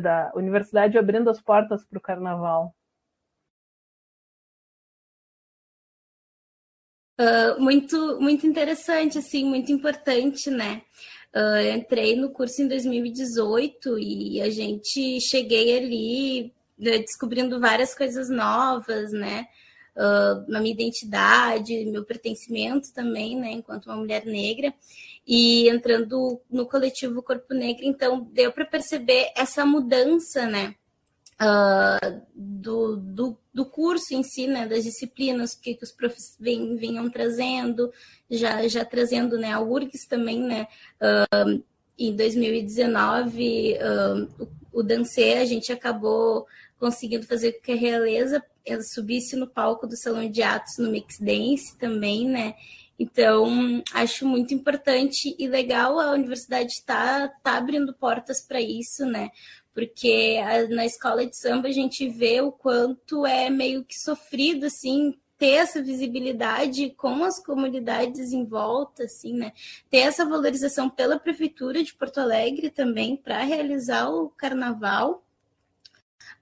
da 0.00 0.32
universidade 0.34 0.96
abrindo 0.96 1.28
as 1.28 1.40
portas 1.40 1.84
para 1.84 1.98
o 1.98 2.00
carnaval? 2.00 2.74
Uh, 7.20 7.60
muito, 7.60 8.18
muito 8.18 8.46
interessante, 8.46 9.18
assim, 9.18 9.44
muito 9.44 9.70
importante, 9.70 10.48
né? 10.48 10.80
Uh, 11.34 11.76
entrei 11.76 12.16
no 12.16 12.30
curso 12.30 12.62
em 12.62 12.68
2018 12.68 13.98
e 13.98 14.40
a 14.40 14.48
gente 14.48 15.20
cheguei 15.20 15.76
ali 15.76 16.54
né, 16.78 16.98
descobrindo 16.98 17.60
várias 17.60 17.94
coisas 17.94 18.30
novas, 18.30 19.12
né? 19.12 19.46
Uh, 19.94 20.50
na 20.50 20.60
minha 20.60 20.72
identidade, 20.72 21.84
meu 21.84 22.06
pertencimento 22.06 22.90
também, 22.94 23.38
né? 23.38 23.50
Enquanto 23.50 23.86
uma 23.86 23.96
mulher 23.96 24.24
negra 24.24 24.72
e 25.26 25.68
entrando 25.68 26.40
no 26.50 26.66
coletivo 26.66 27.22
Corpo 27.22 27.54
Negro, 27.54 27.84
então 27.84 28.28
deu 28.32 28.52
para 28.52 28.64
perceber 28.64 29.30
essa 29.36 29.64
mudança, 29.64 30.46
né? 30.46 30.74
Uh, 31.40 32.20
do, 32.34 32.96
do, 32.96 33.38
do, 33.54 33.64
curso 33.64 34.12
em 34.12 34.22
si, 34.22 34.46
né, 34.46 34.66
das 34.66 34.84
disciplinas 34.84 35.54
que, 35.54 35.74
que 35.74 35.82
os 35.82 35.90
profs 35.90 36.36
vem, 36.38 36.76
vinham 36.76 37.08
trazendo, 37.08 37.90
já, 38.30 38.68
já 38.68 38.84
trazendo 38.84 39.38
né, 39.38 39.50
a 39.50 39.58
URGS 39.58 40.06
também, 40.06 40.42
né, 40.42 40.66
uh, 41.00 41.64
em 41.98 42.14
2019, 42.14 43.78
uh, 43.78 44.44
o, 44.72 44.80
o 44.80 44.82
Dancê, 44.82 45.38
a 45.40 45.46
gente 45.46 45.72
acabou 45.72 46.46
conseguindo 46.78 47.26
fazer 47.26 47.52
com 47.52 47.62
que 47.62 47.72
a 47.72 47.76
Realeza 47.76 48.44
subisse 48.82 49.34
no 49.34 49.46
palco 49.46 49.86
do 49.86 49.96
Salão 49.96 50.30
de 50.30 50.42
Atos 50.42 50.76
no 50.76 50.90
Mix 50.90 51.18
Dance 51.18 51.74
também, 51.78 52.28
né, 52.28 52.54
então, 53.00 53.82
acho 53.94 54.26
muito 54.26 54.52
importante 54.52 55.34
e 55.38 55.48
legal 55.48 55.98
a 55.98 56.10
universidade 56.10 56.72
estar 56.72 57.30
tá, 57.30 57.34
tá 57.42 57.56
abrindo 57.56 57.94
portas 57.94 58.42
para 58.42 58.60
isso, 58.60 59.06
né? 59.06 59.30
Porque 59.72 60.38
a, 60.44 60.68
na 60.68 60.84
escola 60.84 61.24
de 61.24 61.34
samba 61.34 61.68
a 61.68 61.72
gente 61.72 62.06
vê 62.10 62.42
o 62.42 62.52
quanto 62.52 63.24
é 63.24 63.48
meio 63.48 63.82
que 63.86 63.98
sofrido, 63.98 64.66
assim, 64.66 65.18
ter 65.38 65.52
essa 65.52 65.82
visibilidade 65.82 66.90
com 66.90 67.24
as 67.24 67.42
comunidades 67.42 68.34
em 68.34 68.44
volta, 68.44 69.04
assim, 69.04 69.32
né? 69.32 69.54
Ter 69.88 70.00
essa 70.00 70.26
valorização 70.26 70.90
pela 70.90 71.18
prefeitura 71.18 71.82
de 71.82 71.94
Porto 71.94 72.18
Alegre 72.18 72.68
também 72.68 73.16
para 73.16 73.42
realizar 73.44 74.10
o 74.10 74.28
carnaval. 74.28 75.24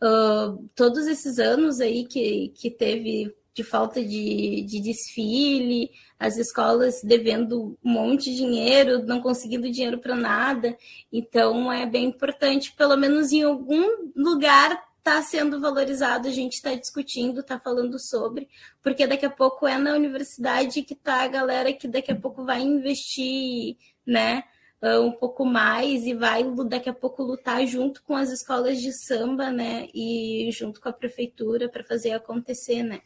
Uh, 0.02 0.68
todos 0.74 1.06
esses 1.06 1.38
anos 1.38 1.80
aí 1.80 2.04
que, 2.04 2.48
que 2.48 2.68
teve 2.68 3.32
de 3.58 3.64
falta 3.64 4.04
de, 4.04 4.62
de 4.62 4.80
desfile, 4.80 5.90
as 6.16 6.36
escolas 6.36 7.02
devendo 7.02 7.76
um 7.84 7.92
monte 7.92 8.30
de 8.30 8.36
dinheiro, 8.36 9.04
não 9.04 9.20
conseguindo 9.20 9.70
dinheiro 9.70 9.98
para 9.98 10.14
nada. 10.14 10.76
Então 11.12 11.72
é 11.72 11.84
bem 11.84 12.04
importante, 12.04 12.72
pelo 12.76 12.96
menos 12.96 13.32
em 13.32 13.42
algum 13.42 14.12
lugar 14.14 14.86
está 14.98 15.22
sendo 15.22 15.60
valorizado, 15.60 16.28
a 16.28 16.30
gente 16.30 16.54
está 16.54 16.74
discutindo, 16.74 17.40
está 17.40 17.58
falando 17.58 17.98
sobre, 17.98 18.48
porque 18.82 19.06
daqui 19.06 19.26
a 19.26 19.30
pouco 19.30 19.66
é 19.66 19.76
na 19.76 19.94
universidade 19.94 20.82
que 20.82 20.92
está 20.92 21.24
a 21.24 21.28
galera 21.28 21.72
que 21.72 21.88
daqui 21.88 22.12
a 22.12 22.16
pouco 22.16 22.44
vai 22.44 22.60
investir, 22.60 23.76
né? 24.06 24.44
Ah, 24.80 25.00
um 25.00 25.10
pouco 25.10 25.44
mais 25.44 26.06
e 26.06 26.14
vai 26.14 26.44
daqui 26.66 26.88
a 26.88 26.94
pouco 26.94 27.22
lutar 27.24 27.66
junto 27.66 28.02
com 28.04 28.14
as 28.14 28.30
escolas 28.30 28.80
de 28.80 28.92
samba, 28.92 29.50
né? 29.50 29.88
E 29.92 30.48
junto 30.52 30.80
com 30.80 30.88
a 30.88 30.92
prefeitura 30.92 31.68
para 31.68 31.82
fazer 31.82 32.12
acontecer, 32.12 32.82
né? 32.84 33.00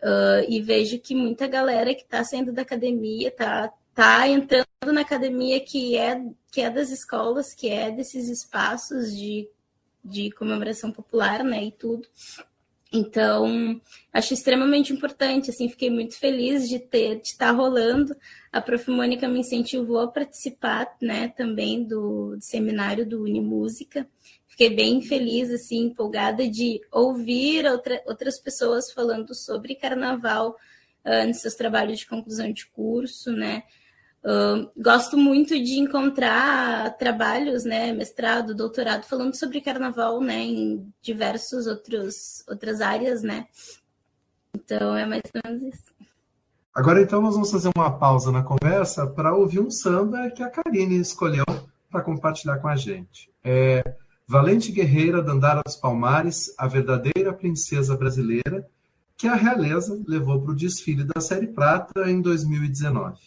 Uh, 0.00 0.46
e 0.48 0.62
vejo 0.62 1.00
que 1.00 1.14
muita 1.14 1.48
galera 1.48 1.94
que 1.94 2.02
está 2.02 2.22
saindo 2.22 2.52
da 2.52 2.62
academia, 2.62 3.28
está 3.28 3.72
tá 3.94 4.28
entrando 4.28 4.66
na 4.92 5.00
academia 5.00 5.58
que 5.58 5.96
é, 5.96 6.22
que 6.52 6.60
é 6.60 6.70
das 6.70 6.90
escolas, 6.90 7.52
que 7.52 7.68
é 7.68 7.90
desses 7.90 8.28
espaços 8.28 9.12
de, 9.12 9.48
de 10.04 10.30
comemoração 10.30 10.92
popular, 10.92 11.42
né, 11.42 11.64
e 11.64 11.72
tudo. 11.72 12.06
Então, 12.92 13.80
acho 14.12 14.32
extremamente 14.32 14.92
importante, 14.92 15.50
assim, 15.50 15.68
fiquei 15.68 15.90
muito 15.90 16.18
feliz 16.18 16.68
de 16.68 16.78
ter, 16.78 17.20
de 17.20 17.28
estar 17.28 17.48
tá 17.48 17.52
rolando. 17.52 18.16
A 18.50 18.60
Prof. 18.60 18.90
Mônica 18.90 19.28
me 19.28 19.40
incentivou 19.40 20.00
a 20.00 20.08
participar, 20.08 20.96
né, 21.02 21.28
também 21.28 21.84
do, 21.84 22.36
do 22.36 22.42
seminário 22.42 23.06
do 23.06 23.22
Unimúsica 23.22 24.08
fiquei 24.58 24.74
bem 24.74 25.00
feliz, 25.00 25.52
assim, 25.52 25.84
empolgada 25.84 26.48
de 26.48 26.80
ouvir 26.90 27.64
outra, 27.64 28.02
outras 28.04 28.40
pessoas 28.40 28.90
falando 28.90 29.32
sobre 29.32 29.76
carnaval 29.76 30.56
uh, 31.04 31.28
nos 31.28 31.40
seus 31.40 31.54
trabalhos 31.54 32.00
de 32.00 32.06
conclusão 32.08 32.52
de 32.52 32.66
curso, 32.66 33.30
né? 33.30 33.62
Gosto 34.76 35.16
muito 35.16 35.54
de 35.62 35.78
encontrar 35.78 36.96
trabalhos, 36.98 37.64
né, 37.64 37.92
mestrado, 37.92 38.54
doutorado, 38.54 39.04
falando 39.04 39.34
sobre 39.34 39.60
carnaval, 39.60 40.20
né, 40.20 40.42
em 40.42 40.92
diversos 41.00 41.66
outros 41.66 42.44
outras 42.48 42.80
áreas, 42.80 43.22
né. 43.22 43.46
Então 44.54 44.96
é 44.96 45.06
mais 45.06 45.22
ou 45.34 45.40
menos 45.44 45.74
isso. 45.74 45.94
Agora 46.74 47.00
então 47.00 47.20
nós 47.20 47.34
vamos 47.34 47.50
fazer 47.50 47.70
uma 47.76 47.98
pausa 47.98 48.30
na 48.30 48.42
conversa 48.42 49.06
para 49.06 49.34
ouvir 49.34 49.60
um 49.60 49.70
samba 49.70 50.30
que 50.30 50.42
a 50.42 50.50
Karine 50.50 51.00
escolheu 51.00 51.44
para 51.90 52.02
compartilhar 52.02 52.58
com 52.58 52.68
a 52.68 52.76
gente. 52.76 53.30
É, 53.42 53.82
valente 54.26 54.70
guerreira 54.70 55.22
Dandara 55.22 55.62
dos 55.64 55.76
Palmares, 55.76 56.54
a 56.58 56.66
verdadeira 56.66 57.32
princesa 57.32 57.96
brasileira, 57.96 58.68
que 59.16 59.26
a 59.26 59.34
realeza 59.34 60.00
levou 60.06 60.40
para 60.40 60.52
o 60.52 60.56
desfile 60.56 61.02
da 61.02 61.20
Série 61.20 61.48
Prata 61.48 62.08
em 62.08 62.20
2019. 62.20 63.18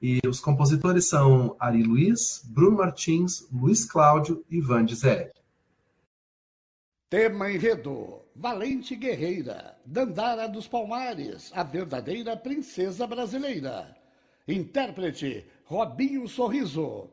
E 0.00 0.20
os 0.28 0.40
compositores 0.40 1.08
são 1.08 1.56
Ari 1.58 1.82
Luiz, 1.82 2.42
Bruno 2.44 2.78
Martins, 2.78 3.48
Luiz 3.50 3.84
Cláudio 3.84 4.44
e 4.50 4.60
Van 4.60 4.84
Dizek. 4.84 5.32
Tema 7.08 7.50
enredo: 7.50 8.22
Valente 8.34 8.94
Guerreira, 8.94 9.76
Dandara 9.86 10.48
dos 10.48 10.68
Palmares, 10.68 11.50
a 11.54 11.62
verdadeira 11.62 12.36
princesa 12.36 13.06
brasileira. 13.06 13.96
Intérprete: 14.46 15.46
Robinho 15.64 16.28
Sorriso. 16.28 17.08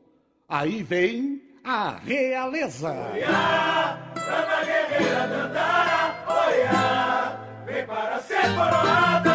Aí 0.48 0.82
vem 0.82 1.42
a 1.64 1.96
realeza. 1.96 2.90
Oiá, 3.12 4.12
dama 4.14 4.64
guerreira 4.64 5.26
Dandara, 5.28 6.24
oiá, 6.28 7.64
vem 7.64 7.86
para 7.86 8.20
ser 8.20 8.42
coroada. 8.54 9.33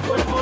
cuerpo 0.00 0.35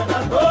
Oh. 0.00 0.47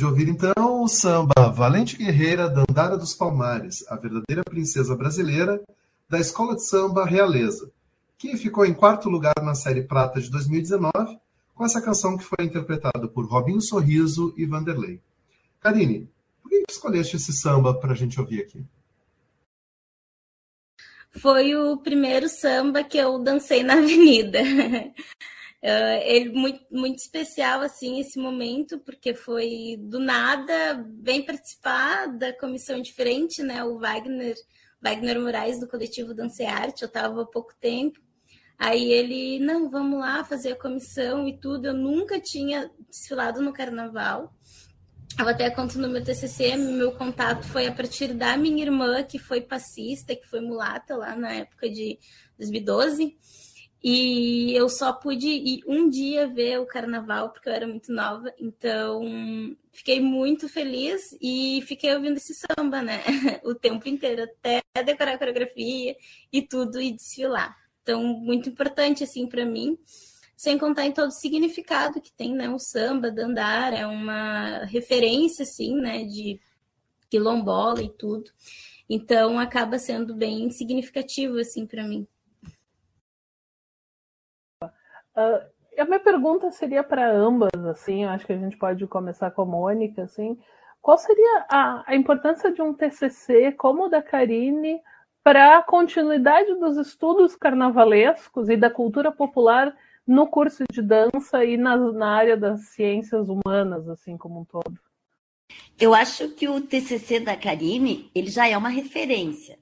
De 0.00 0.06
ouvir 0.06 0.30
então 0.30 0.82
o 0.82 0.88
samba 0.88 1.50
Valente 1.54 1.94
Guerreira 1.94 2.48
Dandara 2.48 2.96
dos 2.96 3.12
Palmares, 3.12 3.86
a 3.86 3.96
verdadeira 3.96 4.42
princesa 4.42 4.96
brasileira 4.96 5.62
da 6.08 6.18
Escola 6.18 6.56
de 6.56 6.66
Samba 6.66 7.04
Realeza, 7.04 7.70
que 8.16 8.34
ficou 8.38 8.64
em 8.64 8.72
quarto 8.72 9.10
lugar 9.10 9.34
na 9.42 9.54
série 9.54 9.82
Prata 9.82 10.18
de 10.18 10.30
2019, 10.30 11.18
com 11.54 11.66
essa 11.66 11.82
canção 11.82 12.16
que 12.16 12.24
foi 12.24 12.46
interpretada 12.46 13.08
por 13.08 13.26
Robinho 13.26 13.60
Sorriso 13.60 14.32
e 14.38 14.46
Vanderlei. 14.46 15.02
Karine, 15.60 16.08
por 16.42 16.48
que 16.48 16.64
escolheste 16.70 17.16
esse 17.16 17.34
samba 17.34 17.74
para 17.74 17.92
a 17.92 17.96
gente 17.96 18.18
ouvir 18.18 18.40
aqui? 18.40 18.64
Foi 21.10 21.54
o 21.54 21.76
primeiro 21.76 22.26
samba 22.26 22.82
que 22.82 22.96
eu 22.96 23.18
dancei 23.18 23.62
na 23.62 23.74
avenida. 23.84 24.38
Uh, 25.62 26.00
ele 26.04 26.30
muito, 26.30 26.64
muito 26.70 26.98
especial 27.00 27.60
assim 27.60 28.00
esse 28.00 28.18
momento 28.18 28.78
porque 28.78 29.12
foi 29.12 29.76
do 29.78 29.98
nada 29.98 30.82
vem 31.02 31.22
participar 31.22 32.06
da 32.06 32.32
comissão 32.32 32.80
diferente 32.80 33.42
né? 33.42 33.62
O 33.62 33.78
Wagner 33.78 34.36
Wagner 34.80 35.20
Moraes 35.20 35.60
do 35.60 35.68
coletivo 35.68 36.14
Dance 36.14 36.42
Arte 36.42 36.82
eu 36.82 36.88
estava 36.88 37.22
há 37.22 37.26
pouco 37.26 37.54
tempo. 37.60 38.00
Aí 38.58 38.92
ele 38.92 39.38
não 39.38 39.70
vamos 39.70 40.00
lá 40.00 40.24
fazer 40.24 40.52
a 40.52 40.58
comissão 40.58 41.26
e 41.26 41.38
tudo. 41.38 41.66
Eu 41.66 41.74
nunca 41.74 42.20
tinha 42.20 42.70
desfilado 42.90 43.40
no 43.40 43.52
carnaval. 43.52 44.34
Eu 45.18 45.28
até 45.28 45.50
conto 45.50 45.78
no 45.78 45.88
meu 45.88 46.02
TCC 46.02 46.56
meu 46.56 46.92
contato 46.92 47.46
foi 47.46 47.66
a 47.66 47.72
partir 47.72 48.14
da 48.14 48.36
minha 48.36 48.62
irmã 48.62 49.02
que 49.02 49.18
foi 49.18 49.40
passista 49.40 50.14
que 50.14 50.26
foi 50.26 50.40
mulata 50.40 50.96
lá 50.96 51.14
na 51.16 51.32
época 51.32 51.68
de 51.68 51.98
2012 52.38 53.18
e 53.82 54.52
eu 54.54 54.68
só 54.68 54.92
pude 54.92 55.26
ir 55.26 55.62
um 55.66 55.88
dia 55.88 56.28
ver 56.28 56.60
o 56.60 56.66
carnaval, 56.66 57.30
porque 57.30 57.48
eu 57.48 57.52
era 57.52 57.66
muito 57.66 57.90
nova. 57.92 58.32
Então, 58.38 59.02
fiquei 59.72 60.00
muito 60.00 60.48
feliz 60.50 61.16
e 61.20 61.62
fiquei 61.66 61.94
ouvindo 61.94 62.18
esse 62.18 62.34
samba, 62.34 62.82
né? 62.82 63.02
O 63.42 63.54
tempo 63.54 63.88
inteiro, 63.88 64.24
até 64.24 64.60
decorar 64.84 65.14
a 65.14 65.18
coreografia 65.18 65.96
e 66.30 66.42
tudo 66.42 66.80
e 66.80 66.92
desfilar. 66.92 67.56
Então, 67.82 68.02
muito 68.02 68.50
importante, 68.50 69.02
assim, 69.02 69.26
para 69.26 69.46
mim. 69.46 69.78
Sem 70.36 70.58
contar 70.58 70.86
em 70.86 70.92
todo 70.92 71.08
o 71.08 71.12
significado 71.12 72.00
que 72.00 72.12
tem, 72.12 72.34
né? 72.34 72.50
O 72.50 72.58
samba, 72.58 73.10
dandara, 73.10 73.76
é 73.76 73.86
uma 73.86 74.64
referência, 74.64 75.42
assim, 75.42 75.74
né? 75.76 76.04
De 76.04 76.38
quilombola 77.08 77.82
e 77.82 77.88
tudo. 77.88 78.30
Então, 78.88 79.38
acaba 79.38 79.78
sendo 79.78 80.14
bem 80.14 80.50
significativo, 80.50 81.38
assim, 81.38 81.66
para 81.66 81.86
mim. 81.86 82.06
Uh, 85.20 85.80
a 85.80 85.84
minha 85.84 86.00
pergunta 86.00 86.50
seria 86.50 86.82
para 86.82 87.10
ambas, 87.10 87.50
assim, 87.66 88.04
acho 88.04 88.26
que 88.26 88.32
a 88.32 88.38
gente 88.38 88.56
pode 88.56 88.86
começar 88.86 89.30
com 89.30 89.42
a 89.42 89.46
Mônica, 89.46 90.02
assim. 90.02 90.38
Qual 90.82 90.98
seria 90.98 91.46
a, 91.48 91.84
a 91.86 91.96
importância 91.96 92.52
de 92.52 92.62
um 92.62 92.72
TCC 92.72 93.52
como 93.52 93.84
o 93.84 93.88
da 93.88 94.02
Karine 94.02 94.80
para 95.22 95.58
a 95.58 95.62
continuidade 95.62 96.54
dos 96.54 96.76
estudos 96.76 97.36
carnavalescos 97.36 98.48
e 98.48 98.56
da 98.56 98.70
cultura 98.70 99.12
popular 99.12 99.76
no 100.06 100.26
curso 100.26 100.64
de 100.72 100.82
dança 100.82 101.44
e 101.44 101.56
na, 101.56 101.76
na 101.76 102.08
área 102.08 102.36
das 102.36 102.62
ciências 102.68 103.28
humanas, 103.28 103.88
assim 103.88 104.16
como 104.16 104.40
um 104.40 104.44
todo? 104.44 104.78
Eu 105.78 105.94
acho 105.94 106.30
que 106.30 106.48
o 106.48 106.60
TCC 106.60 107.20
da 107.20 107.36
Karine, 107.36 108.10
ele 108.14 108.30
já 108.30 108.48
é 108.48 108.56
uma 108.56 108.68
referência. 108.68 109.58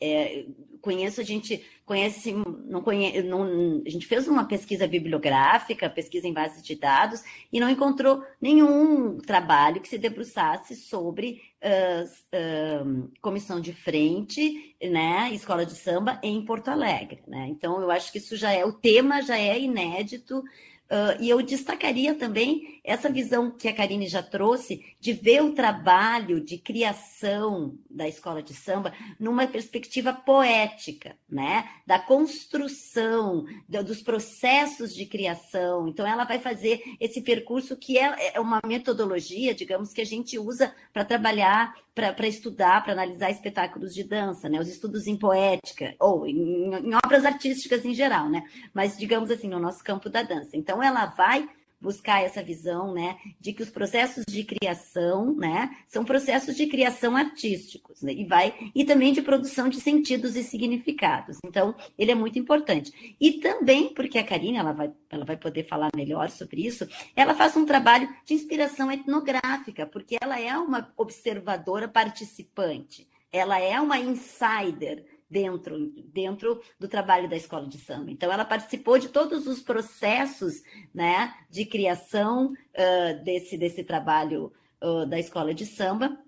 É, 0.00 0.44
conheço, 0.80 1.20
a 1.20 1.24
gente 1.24 1.64
conhece, 1.86 2.34
não 2.66 2.82
conhece, 2.82 3.22
não, 3.22 3.82
a 3.86 3.88
gente 3.88 4.06
fez 4.06 4.26
uma 4.26 4.44
pesquisa 4.44 4.86
bibliográfica, 4.86 5.88
pesquisa 5.88 6.26
em 6.26 6.32
bases 6.32 6.62
de 6.62 6.74
dados, 6.74 7.22
e 7.52 7.60
não 7.60 7.70
encontrou 7.70 8.24
nenhum 8.40 9.18
trabalho 9.18 9.80
que 9.80 9.88
se 9.88 9.96
debruçasse 9.98 10.74
sobre 10.74 11.40
uh, 11.62 12.94
uh, 12.94 13.10
comissão 13.20 13.60
de 13.60 13.72
frente, 13.72 14.74
né, 14.82 15.30
escola 15.32 15.64
de 15.64 15.74
samba 15.74 16.18
em 16.22 16.44
Porto 16.44 16.68
Alegre. 16.68 17.22
Né? 17.26 17.46
Então, 17.50 17.80
eu 17.80 17.90
acho 17.90 18.10
que 18.10 18.18
isso 18.18 18.36
já 18.36 18.52
é, 18.52 18.64
o 18.64 18.72
tema 18.72 19.22
já 19.22 19.38
é 19.38 19.60
inédito, 19.60 20.42
Uh, 20.90 21.16
e 21.20 21.30
eu 21.30 21.40
destacaria 21.40 22.14
também 22.14 22.80
essa 22.84 23.08
visão 23.08 23.50
que 23.50 23.66
a 23.66 23.74
Karine 23.74 24.06
já 24.06 24.22
trouxe 24.22 24.84
de 25.00 25.14
ver 25.14 25.42
o 25.42 25.54
trabalho 25.54 26.38
de 26.38 26.58
criação 26.58 27.78
da 27.88 28.06
escola 28.06 28.42
de 28.42 28.52
samba 28.52 28.92
numa 29.18 29.46
perspectiva 29.46 30.12
poética, 30.12 31.16
né? 31.30 31.66
Da 31.86 31.98
construção, 31.98 33.46
do, 33.66 33.82
dos 33.82 34.02
processos 34.02 34.94
de 34.94 35.06
criação. 35.06 35.88
Então, 35.88 36.06
ela 36.06 36.24
vai 36.24 36.38
fazer 36.38 36.82
esse 37.00 37.22
percurso 37.22 37.74
que 37.74 37.96
é, 37.96 38.34
é 38.34 38.40
uma 38.40 38.60
metodologia, 38.66 39.54
digamos, 39.54 39.94
que 39.94 40.00
a 40.02 40.06
gente 40.06 40.38
usa 40.38 40.74
para 40.92 41.06
trabalhar 41.06 41.74
para 41.94 42.26
estudar, 42.26 42.82
para 42.82 42.92
analisar 42.92 43.30
espetáculos 43.30 43.92
de 43.92 44.04
dança, 44.04 44.48
né? 44.48 44.58
Os 44.58 44.68
estudos 44.68 45.06
em 45.06 45.16
poética, 45.16 45.94
ou 46.00 46.26
em, 46.26 46.74
em 46.74 46.94
obras 46.94 47.24
artísticas 47.24 47.84
em 47.84 47.94
geral, 47.94 48.30
né? 48.30 48.42
Mas, 48.72 48.96
digamos 48.96 49.30
assim, 49.30 49.48
no 49.48 49.58
nosso 49.58 49.84
campo 49.84 50.08
da 50.08 50.22
dança. 50.22 50.56
Então, 50.56 50.82
ela 50.82 51.06
vai 51.06 51.48
buscar 51.82 52.22
essa 52.22 52.42
visão, 52.42 52.94
né, 52.94 53.18
de 53.40 53.52
que 53.52 53.62
os 53.62 53.68
processos 53.68 54.24
de 54.24 54.44
criação, 54.44 55.34
né, 55.34 55.76
são 55.88 56.04
processos 56.04 56.56
de 56.56 56.66
criação 56.66 57.16
artísticos, 57.16 58.00
né, 58.02 58.12
e 58.12 58.24
vai 58.24 58.54
e 58.74 58.84
também 58.84 59.12
de 59.12 59.20
produção 59.20 59.68
de 59.68 59.80
sentidos 59.80 60.36
e 60.36 60.44
significados. 60.44 61.38
Então, 61.44 61.74
ele 61.98 62.12
é 62.12 62.14
muito 62.14 62.38
importante. 62.38 63.16
E 63.20 63.32
também 63.32 63.92
porque 63.92 64.18
a 64.18 64.24
Karine, 64.24 64.58
ela 64.58 64.72
vai, 64.72 64.92
ela 65.10 65.24
vai 65.24 65.36
poder 65.36 65.64
falar 65.64 65.90
melhor 65.94 66.30
sobre 66.30 66.64
isso, 66.64 66.88
ela 67.16 67.34
faz 67.34 67.56
um 67.56 67.66
trabalho 67.66 68.08
de 68.24 68.34
inspiração 68.34 68.90
etnográfica, 68.90 69.84
porque 69.84 70.16
ela 70.20 70.40
é 70.40 70.56
uma 70.56 70.92
observadora 70.96 71.88
participante. 71.88 73.08
Ela 73.32 73.58
é 73.58 73.80
uma 73.80 73.98
insider 73.98 75.04
dentro, 75.32 75.90
dentro 76.12 76.60
do 76.78 76.86
trabalho 76.86 77.28
da 77.28 77.36
escola 77.36 77.66
de 77.66 77.78
samba. 77.78 78.10
Então, 78.10 78.30
ela 78.30 78.44
participou 78.44 78.98
de 78.98 79.08
todos 79.08 79.46
os 79.46 79.60
processos 79.60 80.62
né, 80.94 81.34
de 81.50 81.64
criação 81.64 82.52
uh, 82.52 83.24
desse, 83.24 83.56
desse 83.56 83.82
trabalho 83.82 84.52
uh, 84.82 85.06
da 85.06 85.18
escola 85.18 85.54
de 85.54 85.64
samba. 85.64 86.18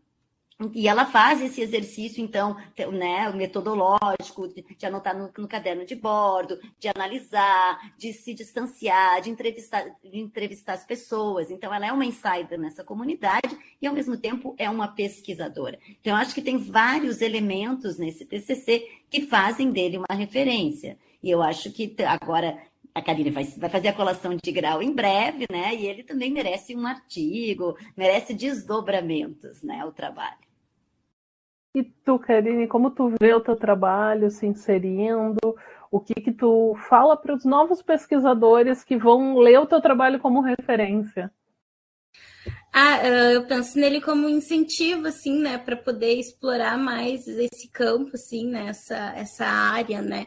E 0.73 0.87
ela 0.87 1.05
faz 1.05 1.43
esse 1.43 1.61
exercício, 1.61 2.23
então, 2.23 2.57
né, 2.93 3.29
metodológico, 3.33 4.47
de 4.49 4.87
anotar 4.87 5.17
no, 5.17 5.29
no, 5.37 5.49
caderno 5.49 5.85
de 5.85 5.97
bordo, 5.97 6.61
de 6.79 6.87
analisar, 6.87 7.93
de 7.99 8.13
se 8.13 8.33
distanciar, 8.33 9.21
de 9.21 9.31
entrevistar, 9.31 9.85
de 10.01 10.19
entrevistar 10.19 10.75
as 10.75 10.87
pessoas. 10.87 11.51
Então, 11.51 11.75
ela 11.75 11.87
é 11.87 11.93
uma 11.93 12.07
insider 12.07 12.57
nessa 12.57 12.85
comunidade 12.85 13.59
e, 13.83 13.87
ao 13.87 13.93
mesmo 13.93 14.17
tempo, 14.17 14.55
é 14.57 14.71
uma 14.71 14.87
pesquisadora. 14.87 15.77
Então, 16.01 16.17
acho 16.17 16.33
que 16.33 16.43
tem 16.43 16.57
vários 16.57 17.21
elementos 17.21 17.99
nesse 17.99 18.25
TCC 18.25 18.87
que 19.11 19.23
fazem 19.27 19.73
dele 19.73 19.99
uma 19.99 20.17
referência. 20.17 20.97
E 21.21 21.31
eu 21.31 21.43
acho 21.43 21.73
que 21.73 21.97
agora 22.05 22.57
a 22.95 23.03
Karine 23.03 23.31
vai, 23.31 23.45
vai, 23.45 23.69
fazer 23.69 23.89
a 23.89 23.93
colação 23.93 24.37
de 24.41 24.53
grau 24.53 24.81
em 24.81 24.93
breve, 24.93 25.47
né? 25.51 25.75
E 25.75 25.87
ele 25.87 26.05
também 26.05 26.33
merece 26.33 26.77
um 26.77 26.87
artigo, 26.87 27.77
merece 27.97 28.33
desdobramentos, 28.33 29.63
né? 29.65 29.85
O 29.85 29.91
trabalho. 29.91 30.39
E 31.75 31.83
tu, 31.83 32.21
Karine, 32.21 32.69
como 32.69 32.93
tu 32.93 33.13
vê 33.21 33.35
o 33.35 33.41
teu 33.41 33.57
trabalho 33.57 34.31
se 34.31 34.47
inserindo? 34.47 35.57
O 35.91 35.99
que 35.99 36.15
que 36.15 36.33
tu 36.33 36.77
fala 36.89 37.17
para 37.17 37.35
os 37.35 37.45
novos 37.45 37.83
pesquisadores 37.83 38.85
que 38.85 38.97
vão 38.97 39.39
ler 39.39 39.59
o 39.59 39.67
teu 39.67 39.81
trabalho 39.81 40.21
como 40.21 40.41
referência? 40.41 41.33
Ah, 42.73 43.05
eu 43.07 43.47
penso 43.47 43.79
nele 43.79 44.01
como 44.01 44.27
um 44.27 44.29
incentivo, 44.29 45.07
assim, 45.07 45.41
né, 45.41 45.59
para 45.59 45.77
poder 45.77 46.15
explorar 46.15 46.77
mais 46.77 47.27
esse 47.27 47.69
campo, 47.71 48.11
assim, 48.15 48.49
né, 48.49 48.67
essa, 48.69 49.13
essa 49.17 49.47
área, 49.47 50.03
né, 50.03 50.27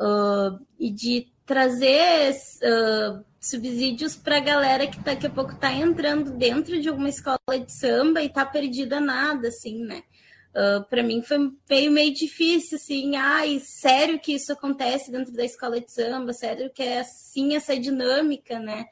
uh, 0.00 0.58
e 0.78 0.90
de 0.90 1.33
trazer 1.46 2.32
uh, 2.32 3.24
subsídios 3.40 4.16
para 4.16 4.38
a 4.38 4.40
galera 4.40 4.86
que 4.86 4.98
daqui 5.00 5.26
a 5.26 5.30
pouco 5.30 5.52
está 5.52 5.72
entrando 5.72 6.32
dentro 6.32 6.80
de 6.80 6.88
alguma 6.88 7.08
escola 7.08 7.38
de 7.48 7.72
samba 7.72 8.22
e 8.22 8.26
está 8.26 8.44
perdida 8.44 9.00
nada, 9.00 9.48
assim, 9.48 9.84
né. 9.84 10.02
Uh, 10.54 10.78
ah, 10.78 10.86
para 10.88 11.02
mim 11.02 11.20
foi 11.20 11.52
meio, 11.68 11.90
meio 11.90 12.14
difícil, 12.14 12.76
assim, 12.76 13.16
ai, 13.16 13.60
sério 13.60 14.20
que 14.20 14.34
isso 14.34 14.52
acontece 14.52 15.10
dentro 15.10 15.32
da 15.32 15.44
escola 15.44 15.80
de 15.80 15.92
samba, 15.92 16.32
sério 16.32 16.70
que 16.72 16.82
é 16.82 17.00
assim 17.00 17.56
essa 17.56 17.76
dinâmica, 17.76 18.60
né? 18.60 18.84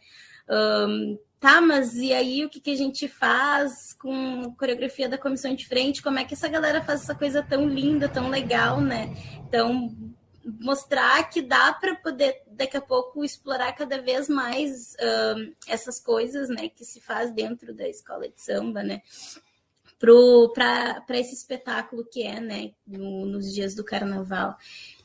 Um, 0.50 1.16
tá, 1.38 1.60
mas 1.60 1.94
e 1.94 2.12
aí 2.12 2.44
o 2.44 2.50
que, 2.50 2.60
que 2.60 2.72
a 2.72 2.76
gente 2.76 3.06
faz 3.06 3.92
com 3.94 4.42
a 4.42 4.58
coreografia 4.58 5.08
da 5.08 5.16
comissão 5.16 5.54
de 5.54 5.66
frente? 5.66 6.02
Como 6.02 6.18
é 6.18 6.24
que 6.24 6.34
essa 6.34 6.48
galera 6.48 6.82
faz 6.82 7.02
essa 7.02 7.14
coisa 7.14 7.42
tão 7.42 7.66
linda, 7.68 8.08
tão 8.08 8.28
legal, 8.28 8.80
né? 8.80 9.14
Então, 9.46 9.94
mostrar 10.44 11.28
que 11.30 11.40
dá 11.40 11.72
para 11.72 11.94
poder 11.94 12.42
daqui 12.46 12.76
a 12.76 12.80
pouco 12.80 13.24
explorar 13.24 13.72
cada 13.72 14.00
vez 14.00 14.28
mais 14.28 14.96
um, 15.36 15.52
essas 15.66 16.00
coisas, 16.00 16.48
né, 16.48 16.68
que 16.68 16.84
se 16.84 17.00
faz 17.00 17.32
dentro 17.32 17.74
da 17.74 17.88
escola 17.88 18.28
de 18.28 18.40
samba, 18.40 18.82
né? 18.82 19.02
para 20.52 21.18
esse 21.18 21.32
espetáculo 21.32 22.04
que 22.04 22.24
é, 22.24 22.40
né, 22.40 22.72
no, 22.84 23.24
nos 23.24 23.54
dias 23.54 23.72
do 23.72 23.84
carnaval. 23.84 24.56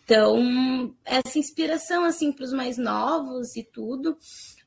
Então, 0.04 0.96
essa 1.06 1.38
inspiração, 1.38 2.04
assim, 2.04 2.32
para 2.32 2.46
os 2.46 2.54
mais 2.54 2.78
novos 2.78 3.56
e 3.56 3.64
tudo, 3.64 4.18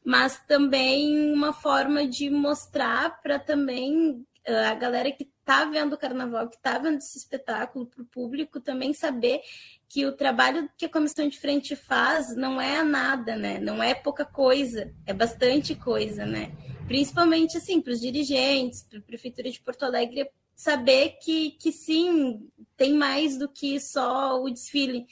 mas 0.05 0.39
também 0.47 1.33
uma 1.33 1.53
forma 1.53 2.07
de 2.07 2.31
mostrar 2.31 3.21
para 3.23 3.39
também 3.39 4.25
ah, 4.47 4.71
a 4.71 4.75
galera 4.75 5.11
que 5.11 5.30
está 5.51 5.65
vendo 5.65 5.95
o 5.95 5.99
carnaval, 5.99 6.49
que 6.49 6.55
está 6.55 6.79
vendo 6.79 6.99
esse 6.99 7.19
espetáculo 7.19 7.85
para 7.85 8.03
o 8.03 8.07
público, 8.07 8.61
também 8.61 8.95
saber 8.95 9.41
que 9.89 10.07
o 10.07 10.13
trabalho 10.13 10.71
que 10.79 10.85
a 10.85 10.89
comissão 10.89 11.29
de 11.29 11.41
frente 11.41 11.75
faz 11.75 12.37
não 12.37 12.61
é 12.61 12.85
nada, 12.85 13.35
né? 13.35 13.59
Não 13.59 13.83
é 13.83 13.93
pouca 13.93 14.25
coisa, 14.25 14.95
é 15.05 15.13
bastante 15.13 15.75
coisa, 15.75 16.25
né? 16.25 16.53
Principalmente 16.87 17.57
assim 17.57 17.81
para 17.81 17.93
os 17.93 18.01
dirigentes, 18.01 18.85
para 18.85 19.01
a 19.01 19.03
prefeitura 19.03 19.51
de 19.51 19.61
Porto 19.61 19.83
Alegre 19.83 20.31
saber 20.55 21.17
que, 21.21 21.53
que 21.53 21.73
sim, 21.73 22.49
tem 22.77 22.95
mais 22.95 23.37
do 23.37 23.49
que 23.49 23.81
só 23.81 24.41
o 24.41 24.49
desfile, 24.51 25.05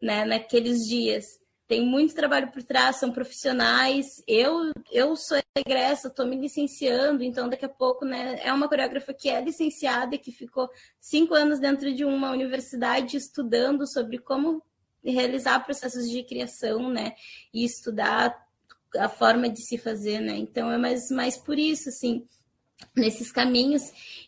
né? 0.00 0.24
Naqueles 0.24 0.88
dias 0.88 1.43
tem 1.66 1.84
muito 1.84 2.14
trabalho 2.14 2.50
por 2.52 2.62
trás, 2.62 2.96
são 2.96 3.10
profissionais. 3.10 4.22
Eu 4.28 4.72
eu 4.92 5.16
sou 5.16 5.38
egressa, 5.56 6.08
estou 6.08 6.26
me 6.26 6.36
licenciando, 6.36 7.22
então 7.22 7.48
daqui 7.48 7.64
a 7.64 7.68
pouco, 7.68 8.04
né, 8.04 8.38
é 8.42 8.52
uma 8.52 8.68
coreógrafa 8.68 9.14
que 9.14 9.28
é 9.28 9.40
licenciada 9.40 10.14
e 10.14 10.18
que 10.18 10.30
ficou 10.32 10.68
cinco 11.00 11.34
anos 11.34 11.58
dentro 11.60 11.92
de 11.94 12.04
uma 12.04 12.30
universidade 12.30 13.16
estudando 13.16 13.86
sobre 13.86 14.18
como 14.18 14.62
realizar 15.04 15.64
processos 15.64 16.08
de 16.08 16.22
criação, 16.22 16.90
né, 16.90 17.14
e 17.52 17.64
estudar 17.64 18.34
a 18.96 19.08
forma 19.08 19.48
de 19.48 19.60
se 19.62 19.78
fazer, 19.78 20.20
né. 20.20 20.36
Então 20.36 20.70
é 20.70 20.78
mais 20.78 21.10
mais 21.10 21.36
por 21.36 21.58
isso, 21.58 21.88
assim 21.88 22.26
nesses 22.96 23.30
caminhos 23.30 23.82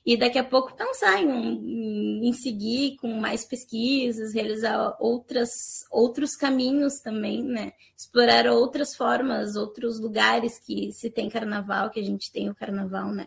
e 0.05 0.17
daqui 0.17 0.39
a 0.39 0.45
pouco 0.45 0.77
pensar 0.77 1.21
em, 1.21 2.29
em, 2.29 2.33
seguir 2.33 2.97
com 2.97 3.21
mais 3.21 3.45
pesquisas, 3.45 4.35
realizar 4.35 4.97
outras, 5.01 5.85
outros 5.91 6.37
caminhos 6.37 7.01
também, 7.01 7.43
né? 7.43 7.73
Explorar 7.97 8.47
outras 8.47 8.95
formas, 8.95 9.57
outros 9.57 9.99
lugares 9.99 10.59
que 10.59 10.93
se 10.93 11.11
tem 11.11 11.29
carnaval, 11.29 11.91
que 11.91 12.01
a 12.01 12.05
gente 12.05 12.31
tem 12.33 12.49
o 12.49 12.55
carnaval, 12.55 13.13
né? 13.13 13.27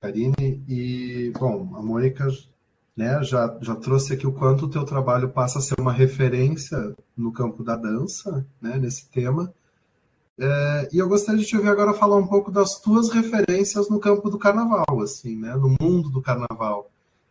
Karine, 0.00 0.62
e 0.68 1.32
bom, 1.38 1.74
a 1.74 1.82
Mônica 1.82 2.28
né, 2.98 3.22
já, 3.22 3.58
já 3.62 3.76
trouxe 3.76 4.12
aqui 4.12 4.26
o 4.26 4.32
quanto 4.32 4.66
o 4.66 4.70
teu 4.70 4.84
trabalho 4.84 5.30
passa 5.30 5.58
a 5.58 5.62
ser 5.62 5.74
uma 5.78 5.92
referência 5.92 6.94
no 7.16 7.32
campo 7.32 7.62
da 7.62 7.76
dança, 7.76 8.44
né, 8.60 8.76
nesse 8.76 9.08
tema. 9.08 9.54
É, 10.40 10.88
e 10.92 10.98
eu 10.98 11.08
gostaria 11.08 11.40
de 11.40 11.46
te 11.46 11.56
ouvir 11.56 11.68
agora 11.68 11.92
falar 11.92 12.16
um 12.16 12.26
pouco 12.26 12.50
das 12.50 12.78
tuas 12.80 13.10
referências 13.10 13.88
no 13.88 13.98
campo 13.98 14.30
do 14.30 14.38
carnaval, 14.38 15.00
assim, 15.02 15.36
né, 15.36 15.56
no 15.56 15.74
mundo 15.80 16.08
do 16.10 16.22
carnaval. 16.22 16.90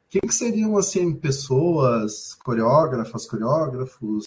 Quem 0.10 0.22
que 0.22 0.34
seriam 0.34 0.78
assim 0.78 1.14
pessoas, 1.14 2.34
coreógrafas, 2.44 3.26
coreógrafos, 3.26 4.26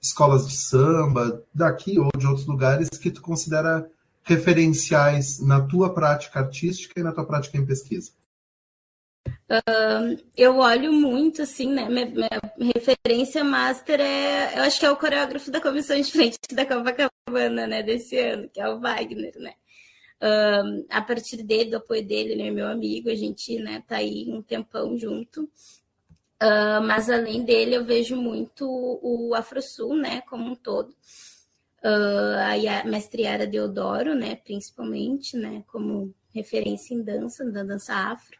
escolas 0.00 0.48
de 0.48 0.56
samba 0.56 1.42
daqui 1.54 1.98
ou 1.98 2.08
de 2.16 2.26
outros 2.26 2.46
lugares 2.46 2.88
que 2.88 3.10
tu 3.10 3.20
considera 3.20 3.88
referenciais 4.22 5.40
na 5.40 5.60
tua 5.60 5.92
prática 5.92 6.40
artística 6.40 6.98
e 6.98 7.02
na 7.02 7.12
tua 7.12 7.26
prática 7.26 7.58
em 7.58 7.66
pesquisa? 7.66 8.12
Eu 10.36 10.58
olho 10.58 10.92
muito, 10.92 11.42
assim, 11.42 11.72
né? 11.72 11.88
Minha, 11.88 12.06
minha, 12.06 12.72
referência 12.74 13.44
master 13.44 14.00
é. 14.00 14.58
Eu 14.58 14.62
acho 14.62 14.80
que 14.80 14.86
é 14.86 14.90
o 14.90 14.96
coreógrafo 14.96 15.50
da 15.50 15.60
comissão 15.60 16.00
de 16.00 16.10
frente 16.10 16.38
da 16.52 16.64
Copacabana, 16.64 17.66
né? 17.66 17.82
Desse 17.82 18.18
ano, 18.18 18.48
que 18.48 18.60
é 18.60 18.68
o 18.68 18.80
Wagner, 18.80 19.34
né? 19.38 19.54
Uh, 20.22 20.86
a 20.88 21.02
partir 21.02 21.42
dele, 21.42 21.70
do 21.70 21.78
apoio 21.78 22.06
dele, 22.06 22.34
ele 22.34 22.42
é 22.42 22.50
meu 22.52 22.68
amigo, 22.68 23.10
a 23.10 23.14
gente, 23.14 23.58
né, 23.58 23.82
tá 23.88 23.96
aí 23.96 24.26
um 24.28 24.40
tempão 24.40 24.96
junto. 24.96 25.42
Uh, 26.40 26.80
mas 26.86 27.10
além 27.10 27.44
dele, 27.44 27.74
eu 27.74 27.84
vejo 27.84 28.14
muito 28.14 28.64
o 28.64 29.34
AfroSul, 29.34 29.96
né, 29.96 30.20
como 30.22 30.52
um 30.52 30.54
todo. 30.54 30.94
A 31.82 32.84
mestre 32.84 33.22
Yara 33.22 33.48
Deodoro, 33.48 34.14
né, 34.14 34.36
principalmente, 34.36 35.36
né, 35.36 35.64
como 35.66 36.14
referência 36.32 36.94
em 36.94 37.02
dança, 37.02 37.44
da 37.50 37.64
dança 37.64 37.92
afro. 37.92 38.38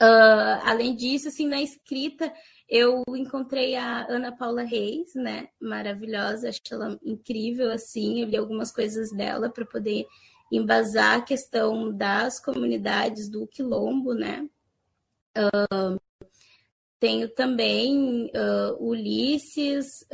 Uh, 0.00 0.58
além 0.64 0.96
disso, 0.96 1.28
assim, 1.28 1.46
na 1.46 1.62
escrita, 1.62 2.32
eu 2.68 3.02
encontrei 3.10 3.76
a 3.76 4.06
Ana 4.08 4.32
Paula 4.32 4.62
Reis, 4.62 5.14
né? 5.14 5.48
Maravilhosa, 5.60 6.48
acho 6.48 6.60
ela 6.72 6.98
incrível, 7.04 7.70
assim. 7.70 8.20
Eu 8.20 8.28
li 8.28 8.36
algumas 8.36 8.72
coisas 8.72 9.12
dela 9.12 9.48
para 9.48 9.64
poder 9.64 10.06
embasar 10.50 11.18
a 11.18 11.22
questão 11.22 11.92
das 11.92 12.40
comunidades 12.40 13.28
do 13.28 13.46
Quilombo, 13.46 14.14
né? 14.14 14.48
Uh, 15.36 16.00
tenho 16.98 17.28
também 17.28 18.30
uh, 18.34 18.82
Ulisses, 18.82 20.06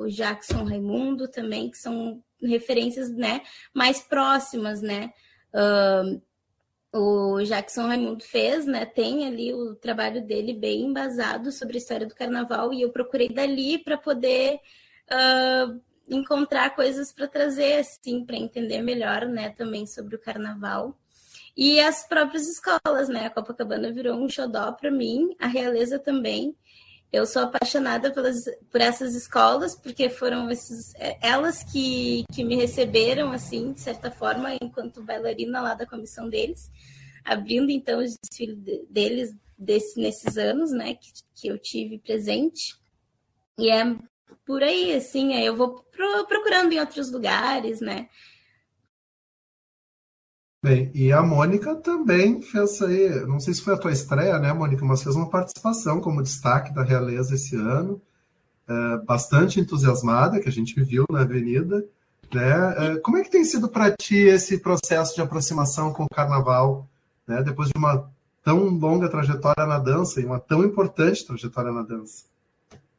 o 0.00 0.06
Jackson 0.08 0.64
Raimundo 0.64 1.26
também, 1.28 1.70
que 1.70 1.78
são 1.78 2.22
referências, 2.42 3.10
né? 3.10 3.40
Mais 3.74 4.02
próximas, 4.02 4.82
né? 4.82 5.12
O 6.96 7.42
Jackson 7.44 7.86
Raimundo 7.86 8.24
fez, 8.24 8.66
né? 8.66 8.84
Tem 8.84 9.26
ali 9.26 9.52
o 9.52 9.74
trabalho 9.74 10.24
dele 10.24 10.52
bem 10.52 10.86
embasado 10.86 11.52
sobre 11.52 11.76
a 11.76 11.78
história 11.78 12.06
do 12.06 12.14
carnaval 12.14 12.72
e 12.72 12.82
eu 12.82 12.90
procurei 12.90 13.28
dali 13.28 13.78
para 13.78 13.96
poder 13.96 14.60
uh, 15.10 15.80
encontrar 16.08 16.74
coisas 16.74 17.12
para 17.12 17.28
trazer, 17.28 17.80
assim, 17.80 18.24
para 18.24 18.36
entender 18.36 18.82
melhor, 18.82 19.26
né? 19.26 19.50
Também 19.50 19.86
sobre 19.86 20.16
o 20.16 20.20
carnaval. 20.20 20.96
E 21.56 21.80
as 21.80 22.06
próprias 22.06 22.46
escolas, 22.48 23.08
né? 23.08 23.26
A 23.26 23.30
Copacabana 23.30 23.92
virou 23.92 24.16
um 24.16 24.28
xodó 24.28 24.72
para 24.72 24.90
mim, 24.90 25.34
a 25.38 25.46
Realeza 25.46 25.98
também. 25.98 26.54
Eu 27.12 27.24
sou 27.24 27.42
apaixonada 27.42 28.12
pelas, 28.12 28.44
por 28.70 28.80
essas 28.80 29.14
escolas, 29.14 29.74
porque 29.74 30.10
foram 30.10 30.50
esses, 30.50 30.94
é, 30.96 31.16
elas 31.20 31.62
que, 31.62 32.24
que 32.32 32.44
me 32.44 32.56
receberam, 32.56 33.32
assim, 33.32 33.72
de 33.72 33.80
certa 33.80 34.10
forma, 34.10 34.54
enquanto 34.60 35.02
bailarina 35.02 35.60
lá 35.60 35.74
da 35.74 35.86
comissão 35.86 36.28
deles, 36.28 36.70
abrindo 37.24 37.70
então 37.70 38.00
os 38.00 38.16
desfiles 38.22 38.58
deles 38.90 39.34
desse, 39.56 40.00
nesses 40.00 40.36
anos, 40.36 40.72
né, 40.72 40.94
que, 40.94 41.12
que 41.34 41.48
eu 41.48 41.58
tive 41.58 41.98
presente. 41.98 42.76
E 43.58 43.70
é 43.70 43.96
por 44.44 44.62
aí, 44.62 44.94
assim, 44.94 45.34
aí 45.34 45.46
eu 45.46 45.56
vou 45.56 45.84
pro, 45.90 46.26
procurando 46.26 46.72
em 46.72 46.80
outros 46.80 47.10
lugares, 47.10 47.80
né, 47.80 48.08
Bem, 50.66 50.90
e 50.92 51.12
a 51.12 51.22
Mônica 51.22 51.76
também 51.76 52.42
fez 52.42 52.82
aí, 52.82 53.24
não 53.24 53.38
sei 53.38 53.54
se 53.54 53.62
foi 53.62 53.74
a 53.74 53.78
tua 53.78 53.92
estreia, 53.92 54.36
né, 54.40 54.52
Mônica, 54.52 54.84
mas 54.84 55.00
fez 55.00 55.14
uma 55.14 55.30
participação 55.30 56.00
como 56.00 56.20
destaque 56.20 56.74
da 56.74 56.82
Realeza 56.82 57.36
esse 57.36 57.54
ano, 57.54 58.02
é, 58.68 58.96
bastante 59.06 59.60
entusiasmada, 59.60 60.40
que 60.40 60.48
a 60.48 60.52
gente 60.52 60.82
viu 60.82 61.04
na 61.08 61.20
Avenida. 61.20 61.86
Né? 62.34 62.94
É, 62.96 62.96
como 62.96 63.16
é 63.16 63.22
que 63.22 63.30
tem 63.30 63.44
sido 63.44 63.68
para 63.68 63.92
ti 63.92 64.16
esse 64.16 64.58
processo 64.58 65.14
de 65.14 65.20
aproximação 65.20 65.92
com 65.92 66.02
o 66.02 66.08
Carnaval, 66.12 66.88
né, 67.28 67.44
depois 67.44 67.68
de 67.68 67.78
uma 67.78 68.10
tão 68.42 68.64
longa 68.64 69.08
trajetória 69.08 69.66
na 69.66 69.78
dança 69.78 70.20
e 70.20 70.26
uma 70.26 70.40
tão 70.40 70.64
importante 70.64 71.24
trajetória 71.24 71.70
na 71.70 71.82
dança? 71.82 72.24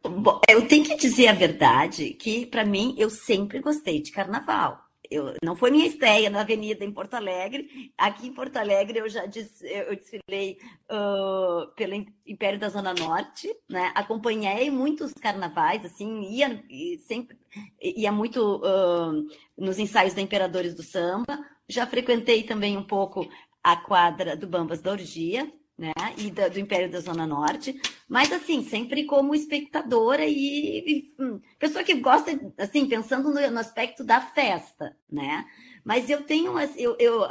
Bom, 0.03 0.39
eu 0.47 0.65
tenho 0.69 0.86
que 0.86 0.95
dizer 0.95 1.27
a 1.27 1.34
verdade 1.34 2.12
que, 2.12 2.45
para 2.45 2.63
mim, 2.63 2.95
eu 2.97 3.10
sempre 3.10 3.60
gostei 3.60 4.01
de 4.01 4.10
carnaval 4.10 4.87
eu, 5.10 5.34
não 5.43 5.56
foi 5.56 5.72
minha 5.72 5.88
estreia 5.88 6.30
na 6.30 6.41
Avenida 6.41 6.84
em 6.84 6.91
Porto 6.91 7.15
Alegre. 7.15 7.91
Aqui 7.98 8.28
em 8.28 8.34
Porto 8.34 8.58
Alegre 8.58 9.00
eu 9.00 9.10
já 9.10 9.24
eu 9.24 9.96
desfilei 9.96 10.58
uh, 10.91 11.67
pelo 11.76 12.06
Império 12.26 12.60
da 12.60 12.70
Zona 12.70 12.93
Norte, 12.93 13.54
né? 13.70 13.91
Acompanhei 13.96 14.70
muitos 14.70 15.13
carnavais, 15.13 15.86
assim, 15.86 16.22
ia 16.24 16.63
sempre 17.00 17.38
ia 17.82 18.12
muito 18.12 18.58
uh, 18.58 19.28
nos 19.58 19.80
ensaios 19.80 20.13
da 20.13 20.22
Imperadores 20.22 20.74
do 20.74 20.84
Samba. 20.84 21.39
Já 21.67 21.86
frequentei 21.86 22.43
também 22.43 22.78
um 22.78 22.84
pouco 22.84 23.28
a 23.63 23.76
quadra 23.76 24.36
do 24.36 24.48
Bambas 24.48 24.82
da 24.82 24.91
Orgia, 24.91 25.52
né? 25.78 25.94
E 26.18 26.32
da, 26.32 26.48
do 26.48 26.60
Império 26.60 26.90
da 26.90 27.00
Zona 27.00 27.28
Norte, 27.28 27.80
mas 28.10 28.32
assim, 28.32 28.63
sempre 28.63 29.06
como 29.06 29.36
espectadora 29.36 30.26
e, 30.26 30.34
e 30.80 31.16
hum, 31.20 31.40
pessoa 31.60 31.84
que 31.84 31.94
gosta, 31.96 32.32
assim, 32.58 32.88
pensando 32.88 33.32
no, 33.32 33.52
no, 33.52 33.60
aspecto 33.60 34.04
da 34.04 34.20
festa, 34.20 34.98
né? 35.12 35.46
Mas 35.88 36.10
eu 36.10 36.21
tenho, 36.21 36.60
eu, 36.76 36.97
eu, 37.00 37.21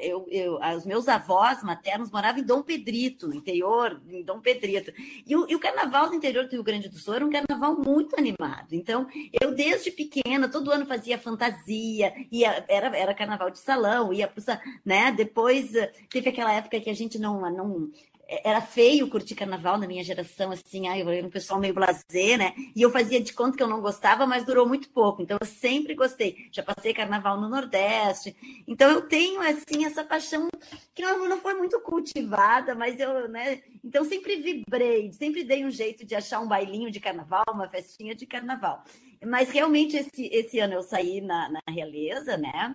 eu, 0.00 0.26
eu, 0.30 0.58
os 0.74 0.86
meus 0.86 1.06
avós 1.06 1.62
maternos 1.62 2.10
moravam 2.10 2.40
em 2.40 2.46
Dom 2.46 2.62
Pedrito, 2.62 3.30
interior, 3.30 4.00
em 4.08 4.22
Dom 4.22 4.40
Pedrito. 4.40 4.90
E 5.26 5.36
o, 5.36 5.46
e 5.46 5.54
o 5.54 5.58
carnaval 5.58 6.08
do 6.08 6.14
interior 6.14 6.46
do 6.46 6.52
Rio 6.52 6.64
Grande 6.64 6.88
do 6.88 6.98
Sul 6.98 7.12
era 7.12 7.26
um 7.26 7.30
carnaval 7.30 7.78
muito 7.78 8.18
animado. 8.18 8.72
Então, 8.72 9.06
eu 9.38 9.54
desde 9.54 9.90
pequena, 9.90 10.48
todo 10.48 10.70
ano 10.70 10.86
fazia 10.86 11.18
fantasia, 11.18 12.10
ia, 12.32 12.64
era, 12.68 12.96
era 12.96 13.12
carnaval 13.12 13.50
de 13.50 13.58
salão, 13.58 14.14
ia 14.14 14.26
para 14.26 14.62
né? 14.82 15.12
Depois 15.12 15.72
teve 16.08 16.30
aquela 16.30 16.54
época 16.54 16.80
que 16.80 16.88
a 16.88 16.94
gente 16.94 17.18
não, 17.18 17.42
não 17.50 17.90
era 18.28 18.60
feio 18.60 19.08
curtir 19.08 19.36
carnaval 19.36 19.78
na 19.78 19.86
minha 19.86 20.02
geração, 20.02 20.50
assim, 20.50 20.88
ai, 20.88 21.02
eu 21.02 21.08
era 21.08 21.26
um 21.26 21.30
pessoal 21.30 21.60
meio 21.60 21.72
blazer, 21.72 22.36
né? 22.36 22.54
E 22.74 22.82
eu 22.82 22.90
fazia 22.90 23.20
de 23.20 23.32
conta 23.32 23.56
que 23.56 23.62
eu 23.62 23.68
não 23.68 23.80
gostava, 23.80 24.26
mas 24.26 24.44
durou 24.44 24.66
muito 24.66 24.88
pouco. 24.90 25.22
Então 25.22 25.38
eu 25.40 25.46
sempre 25.46 25.94
gostei. 25.94 26.48
Já 26.50 26.62
passei 26.62 26.92
carnaval 26.92 27.40
no 27.40 27.48
Nordeste. 27.48 28.36
Então 28.66 28.90
eu 28.90 29.02
tenho, 29.02 29.40
assim, 29.40 29.84
essa 29.84 30.02
paixão 30.02 30.48
que 30.94 31.02
não, 31.02 31.28
não 31.28 31.38
foi 31.38 31.54
muito 31.54 31.78
cultivada, 31.80 32.74
mas 32.74 32.98
eu, 32.98 33.28
né? 33.28 33.62
Então 33.84 34.04
sempre 34.04 34.36
vibrei, 34.36 35.12
sempre 35.12 35.44
dei 35.44 35.64
um 35.64 35.70
jeito 35.70 36.04
de 36.04 36.14
achar 36.14 36.40
um 36.40 36.48
bailinho 36.48 36.90
de 36.90 36.98
carnaval, 36.98 37.44
uma 37.52 37.68
festinha 37.68 38.14
de 38.14 38.26
carnaval. 38.26 38.82
Mas 39.24 39.50
realmente 39.50 39.96
esse, 39.96 40.26
esse 40.32 40.58
ano 40.58 40.74
eu 40.74 40.82
saí 40.82 41.20
na, 41.20 41.48
na 41.48 41.60
realeza, 41.68 42.36
né? 42.36 42.74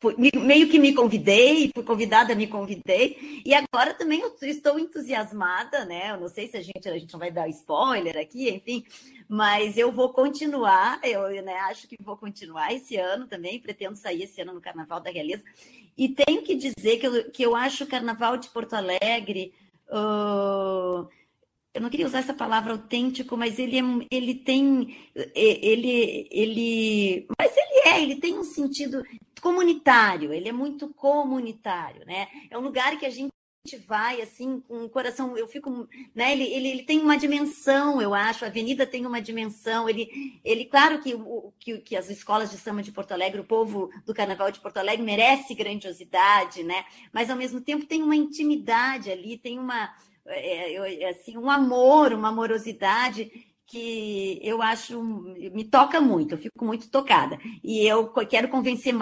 Fui, 0.00 0.16
meio 0.16 0.68
que 0.68 0.78
me 0.78 0.94
convidei, 0.94 1.70
fui 1.74 1.84
convidada, 1.84 2.34
me 2.34 2.46
convidei, 2.46 3.42
e 3.44 3.54
agora 3.54 3.94
também 3.94 4.22
estou 4.42 4.78
entusiasmada, 4.78 5.84
né? 5.84 6.10
Eu 6.10 6.20
não 6.20 6.28
sei 6.28 6.48
se 6.48 6.56
a 6.56 6.62
gente, 6.62 6.88
a 6.88 6.98
gente 6.98 7.12
não 7.12 7.20
vai 7.20 7.30
dar 7.30 7.48
spoiler 7.48 8.16
aqui, 8.16 8.50
enfim, 8.50 8.84
mas 9.28 9.76
eu 9.76 9.92
vou 9.92 10.10
continuar, 10.12 11.00
eu 11.04 11.42
né, 11.42 11.54
acho 11.68 11.86
que 11.86 11.96
vou 12.02 12.16
continuar 12.16 12.72
esse 12.72 12.96
ano 12.96 13.26
também, 13.26 13.60
pretendo 13.60 13.96
sair 13.96 14.24
esse 14.24 14.40
ano 14.40 14.54
no 14.54 14.60
Carnaval 14.60 15.00
da 15.00 15.10
Realeza, 15.10 15.44
e 15.96 16.08
tenho 16.08 16.42
que 16.42 16.54
dizer 16.54 16.98
que 16.98 17.06
eu, 17.06 17.30
que 17.30 17.42
eu 17.42 17.54
acho 17.54 17.84
o 17.84 17.86
Carnaval 17.86 18.36
de 18.36 18.48
Porto 18.48 18.74
Alegre. 18.74 19.52
Uh, 19.88 21.08
eu 21.72 21.80
não 21.80 21.88
queria 21.88 22.06
usar 22.06 22.18
essa 22.18 22.34
palavra 22.34 22.72
autêntico, 22.72 23.36
mas 23.36 23.58
ele, 23.58 23.78
é, 23.78 23.82
ele 24.10 24.34
tem, 24.34 24.96
ele, 25.34 26.26
ele, 26.30 27.26
mas 27.38 27.52
ele 27.56 27.88
é, 27.88 28.02
ele 28.02 28.16
tem 28.16 28.36
um 28.36 28.42
sentido 28.42 29.04
comunitário, 29.40 30.32
ele 30.32 30.48
é 30.48 30.52
muito 30.52 30.88
comunitário, 30.88 32.04
né? 32.06 32.28
É 32.50 32.58
um 32.58 32.62
lugar 32.62 32.98
que 32.98 33.06
a 33.06 33.10
gente 33.10 33.30
vai 33.86 34.22
assim 34.22 34.58
com 34.60 34.84
o 34.84 34.88
coração 34.88 35.36
eu 35.36 35.46
fico 35.46 35.86
né 36.14 36.32
ele, 36.32 36.44
ele, 36.44 36.68
ele 36.68 36.82
tem 36.82 36.98
uma 36.98 37.18
dimensão 37.18 38.00
eu 38.00 38.14
acho 38.14 38.42
a 38.42 38.48
avenida 38.48 38.86
tem 38.86 39.04
uma 39.04 39.20
dimensão 39.20 39.86
ele 39.86 40.40
ele 40.42 40.64
claro 40.64 40.98
que, 41.02 41.14
o, 41.14 41.52
que, 41.58 41.76
que 41.78 41.94
as 41.94 42.08
escolas 42.08 42.50
de 42.50 42.56
samba 42.56 42.82
de 42.82 42.90
Porto 42.90 43.12
Alegre 43.12 43.38
o 43.38 43.44
povo 43.44 43.90
do 44.06 44.14
carnaval 44.14 44.50
de 44.50 44.60
Porto 44.60 44.78
Alegre 44.78 45.04
merece 45.04 45.54
grandiosidade 45.54 46.62
né 46.62 46.86
mas 47.12 47.28
ao 47.28 47.36
mesmo 47.36 47.60
tempo 47.60 47.84
tem 47.84 48.02
uma 48.02 48.16
intimidade 48.16 49.10
ali 49.10 49.36
tem 49.36 49.58
uma 49.58 49.94
é, 50.24 51.02
é, 51.02 51.10
assim 51.10 51.36
um 51.36 51.50
amor 51.50 52.14
uma 52.14 52.28
amorosidade 52.28 53.30
que 53.70 54.40
eu 54.42 54.60
acho 54.60 55.00
me 55.00 55.64
toca 55.64 56.00
muito, 56.00 56.34
eu 56.34 56.38
fico 56.38 56.64
muito 56.64 56.90
tocada. 56.90 57.38
E 57.62 57.86
eu 57.86 58.08
quero 58.28 58.48
convencer 58.48 58.92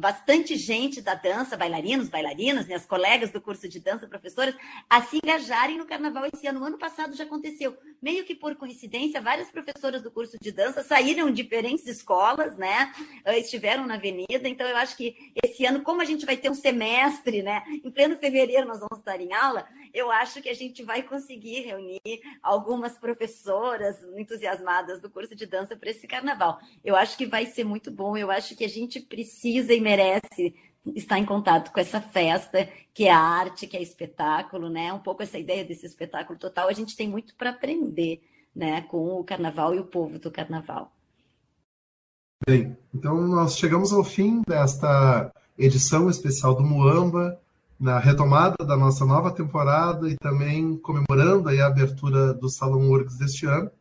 bastante 0.00 0.56
gente 0.56 1.00
da 1.00 1.14
dança, 1.14 1.56
bailarinos, 1.56 2.08
bailarinas, 2.08 2.66
minhas 2.66 2.84
colegas 2.84 3.30
do 3.30 3.40
curso 3.40 3.68
de 3.68 3.78
dança, 3.78 4.08
professoras, 4.08 4.56
a 4.90 5.00
se 5.02 5.20
engajarem 5.22 5.78
no 5.78 5.86
carnaval 5.86 6.24
esse 6.26 6.46
ano. 6.48 6.58
No 6.58 6.66
ano 6.66 6.78
passado 6.78 7.14
já 7.14 7.22
aconteceu, 7.22 7.76
meio 8.02 8.24
que 8.24 8.34
por 8.34 8.56
coincidência, 8.56 9.20
várias 9.20 9.50
professoras 9.50 10.02
do 10.02 10.10
curso 10.10 10.36
de 10.40 10.50
dança 10.50 10.82
saíram 10.82 11.30
de 11.30 11.42
diferentes 11.42 11.86
escolas, 11.86 12.56
né? 12.56 12.92
Eh, 13.24 13.38
estiveram 13.38 13.86
na 13.86 13.94
avenida. 13.94 14.48
Então 14.48 14.66
eu 14.66 14.76
acho 14.76 14.96
que 14.96 15.32
esse 15.44 15.64
ano, 15.64 15.82
como 15.82 16.00
a 16.00 16.04
gente 16.04 16.26
vai 16.26 16.36
ter 16.36 16.50
um 16.50 16.54
semestre, 16.54 17.42
né? 17.42 17.62
Em 17.84 17.90
pleno 17.90 18.16
fevereiro 18.16 18.66
nós 18.66 18.80
vamos 18.80 18.98
estar 18.98 19.20
em 19.20 19.32
aula, 19.32 19.64
eu 19.92 20.10
acho 20.10 20.40
que 20.40 20.48
a 20.48 20.54
gente 20.54 20.82
vai 20.82 21.02
conseguir 21.02 21.60
reunir 21.60 22.00
algumas 22.42 22.98
professoras 22.98 24.02
entusiasmadas 24.16 25.00
do 25.00 25.10
curso 25.10 25.36
de 25.36 25.46
dança 25.46 25.76
para 25.76 25.90
esse 25.90 26.06
carnaval. 26.06 26.58
Eu 26.84 26.96
acho 26.96 27.16
que 27.16 27.26
vai 27.26 27.46
ser 27.46 27.64
muito 27.64 27.90
bom, 27.90 28.16
eu 28.16 28.30
acho 28.30 28.56
que 28.56 28.64
a 28.64 28.68
gente 28.68 29.00
precisa 29.00 29.74
e 29.74 29.80
merece 29.80 30.54
estar 30.94 31.18
em 31.18 31.24
contato 31.24 31.72
com 31.72 31.78
essa 31.78 32.00
festa, 32.00 32.68
que 32.92 33.04
é 33.04 33.12
arte, 33.12 33.66
que 33.66 33.76
é 33.76 33.82
espetáculo, 33.82 34.68
né? 34.68 34.92
Um 34.92 34.98
pouco 34.98 35.22
essa 35.22 35.38
ideia 35.38 35.64
desse 35.64 35.86
espetáculo 35.86 36.38
total, 36.38 36.68
a 36.68 36.72
gente 36.72 36.96
tem 36.96 37.08
muito 37.08 37.34
para 37.36 37.50
aprender, 37.50 38.20
né, 38.54 38.82
com 38.82 39.18
o 39.18 39.24
carnaval 39.24 39.74
e 39.74 39.78
o 39.78 39.86
povo 39.86 40.18
do 40.18 40.30
carnaval. 40.30 40.92
Bem, 42.46 42.76
então 42.92 43.20
nós 43.28 43.56
chegamos 43.56 43.92
ao 43.92 44.02
fim 44.02 44.42
desta 44.46 45.32
edição 45.56 46.10
especial 46.10 46.54
do 46.54 46.64
Muamba 46.64 47.40
na 47.82 47.98
retomada 47.98 48.64
da 48.64 48.76
nossa 48.76 49.04
nova 49.04 49.34
temporada 49.34 50.08
e 50.08 50.16
também 50.16 50.78
comemorando 50.78 51.48
a 51.48 51.66
abertura 51.66 52.32
do 52.32 52.48
Salão 52.48 52.88
Works 52.88 53.18
deste 53.18 53.44
ano. 53.44 53.72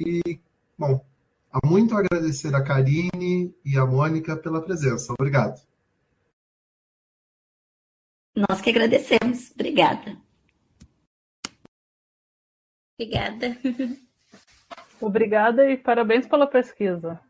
E, 0.00 0.40
bom, 0.78 1.04
há 1.52 1.58
muito 1.66 1.94
a 1.94 1.98
agradecer 1.98 2.54
a 2.54 2.64
Karine 2.64 3.54
e 3.62 3.76
a 3.76 3.84
Mônica 3.84 4.34
pela 4.34 4.62
presença. 4.62 5.12
Obrigado. 5.12 5.60
Nós 8.34 8.62
que 8.62 8.70
agradecemos. 8.70 9.50
Obrigada. 9.50 10.16
Obrigada. 12.98 13.58
Obrigada 14.98 15.70
e 15.70 15.76
parabéns 15.76 16.26
pela 16.26 16.46
pesquisa. 16.46 17.20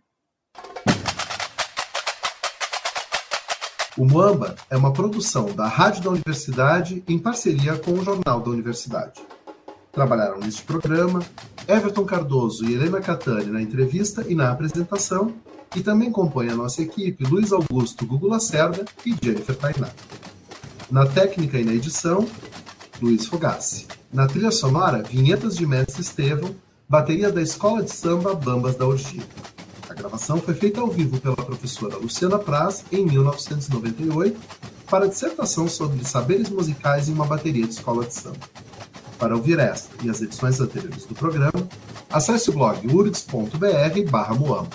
O 3.98 4.04
Muamba 4.04 4.54
é 4.70 4.76
uma 4.76 4.92
produção 4.92 5.46
da 5.46 5.66
Rádio 5.66 6.04
da 6.04 6.10
Universidade 6.10 7.02
em 7.08 7.18
parceria 7.18 7.76
com 7.76 7.94
o 7.94 8.04
Jornal 8.04 8.40
da 8.40 8.48
Universidade. 8.48 9.20
Trabalharam 9.90 10.38
neste 10.38 10.62
programa 10.62 11.18
Everton 11.66 12.04
Cardoso 12.04 12.64
e 12.64 12.74
Helena 12.74 13.00
Catani 13.00 13.46
na 13.46 13.60
entrevista 13.60 14.24
e 14.28 14.36
na 14.36 14.52
apresentação, 14.52 15.34
e 15.74 15.80
também 15.80 16.12
compõe 16.12 16.48
a 16.48 16.54
nossa 16.54 16.80
equipe 16.80 17.24
Luiz 17.24 17.52
Augusto 17.52 18.06
Gugu 18.06 18.28
Lacerda 18.28 18.84
e 19.04 19.16
Jennifer 19.20 19.56
Tainá. 19.56 19.88
Na 20.88 21.04
técnica 21.04 21.58
e 21.58 21.64
na 21.64 21.72
edição, 21.72 22.24
Luiz 23.02 23.26
Fogassi. 23.26 23.88
Na 24.12 24.28
trilha 24.28 24.52
sonora, 24.52 25.02
vinhetas 25.02 25.56
de 25.56 25.66
Mestre 25.66 26.02
Estevão, 26.02 26.54
bateria 26.88 27.32
da 27.32 27.42
Escola 27.42 27.82
de 27.82 27.90
Samba 27.90 28.32
Bambas 28.32 28.76
da 28.76 28.86
Orgia. 28.86 29.24
Gravação 29.98 30.40
foi 30.40 30.54
feita 30.54 30.80
ao 30.80 30.86
vivo 30.86 31.20
pela 31.20 31.34
professora 31.34 31.96
Luciana 31.96 32.38
Praz 32.38 32.84
em 32.92 33.04
1998 33.04 34.38
para 34.88 35.06
a 35.06 35.08
dissertação 35.08 35.66
sobre 35.66 36.04
saberes 36.04 36.48
musicais 36.48 37.08
em 37.08 37.12
uma 37.12 37.26
bateria 37.26 37.66
de 37.66 37.74
escola 37.74 38.06
de 38.06 38.14
samba. 38.14 38.38
Para 39.18 39.34
ouvir 39.34 39.58
esta 39.58 39.90
e 40.04 40.08
as 40.08 40.22
edições 40.22 40.60
anteriores 40.60 41.04
do 41.04 41.16
programa, 41.16 41.68
acesse 42.08 42.48
o 42.48 42.52
blog 42.52 42.86
urgs.br/moamba. 42.86 44.68